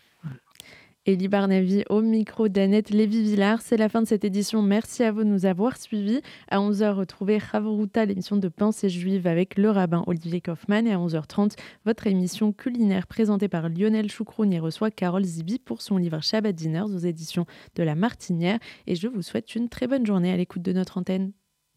Elie 1.08 1.30
Barnavi 1.30 1.86
au 1.89 2.02
micro 2.02 2.50
d'Annette 2.50 2.89
Lévy-Villard. 2.89 3.62
C'est 3.62 3.78
la 3.78 3.88
fin 3.88 4.02
de 4.02 4.08
cette 4.08 4.26
édition. 4.26 4.62
Merci 4.62 5.04
à 5.04 5.13
vous 5.13 5.24
de 5.24 5.30
nous 5.30 5.46
avoir 5.46 5.78
suivis. 5.78 6.20
À 6.50 6.60
11h, 6.60 6.96
retrouvez 6.96 7.38
Ravruta, 7.38 8.04
l'émission 8.04 8.36
de 8.36 8.50
pensée 8.50 8.89
juive 8.89 9.26
avec 9.26 9.58
le 9.58 9.70
rabbin 9.70 10.04
Olivier 10.06 10.41
Kaufmann. 10.41 10.86
Et 10.86 10.91
à 10.91 10.98
11h30, 10.98 11.54
votre 11.86 12.08
émission 12.08 12.52
culinaire 12.52 13.08
présentée 13.08 13.48
par 13.48 13.70
Lionel 13.70 14.12
Choucroune 14.12 14.52
y 14.52 14.60
reçoit 14.60 14.91
Carole 14.91 15.24
Zibi 15.24 15.60
pour 15.60 15.82
son 15.82 15.96
livre 15.96 16.22
Shabbat 16.22 16.54
Dinners 16.54 16.93
aux 16.93 16.98
éditions 16.98 17.46
de 17.78 17.84
La 17.84 17.96
Martinière. 17.96 18.60
Et 18.86 18.96
je 18.96 19.08
vous 19.08 19.22
souhaite 19.22 19.56
une 19.56 19.70
très 19.70 19.88
bonne 19.88 20.06
journée 20.06 20.34
à 20.34 20.36
l'écoute 20.36 20.62
de 20.62 20.74
notre 20.74 20.98
antenne. 20.98 21.32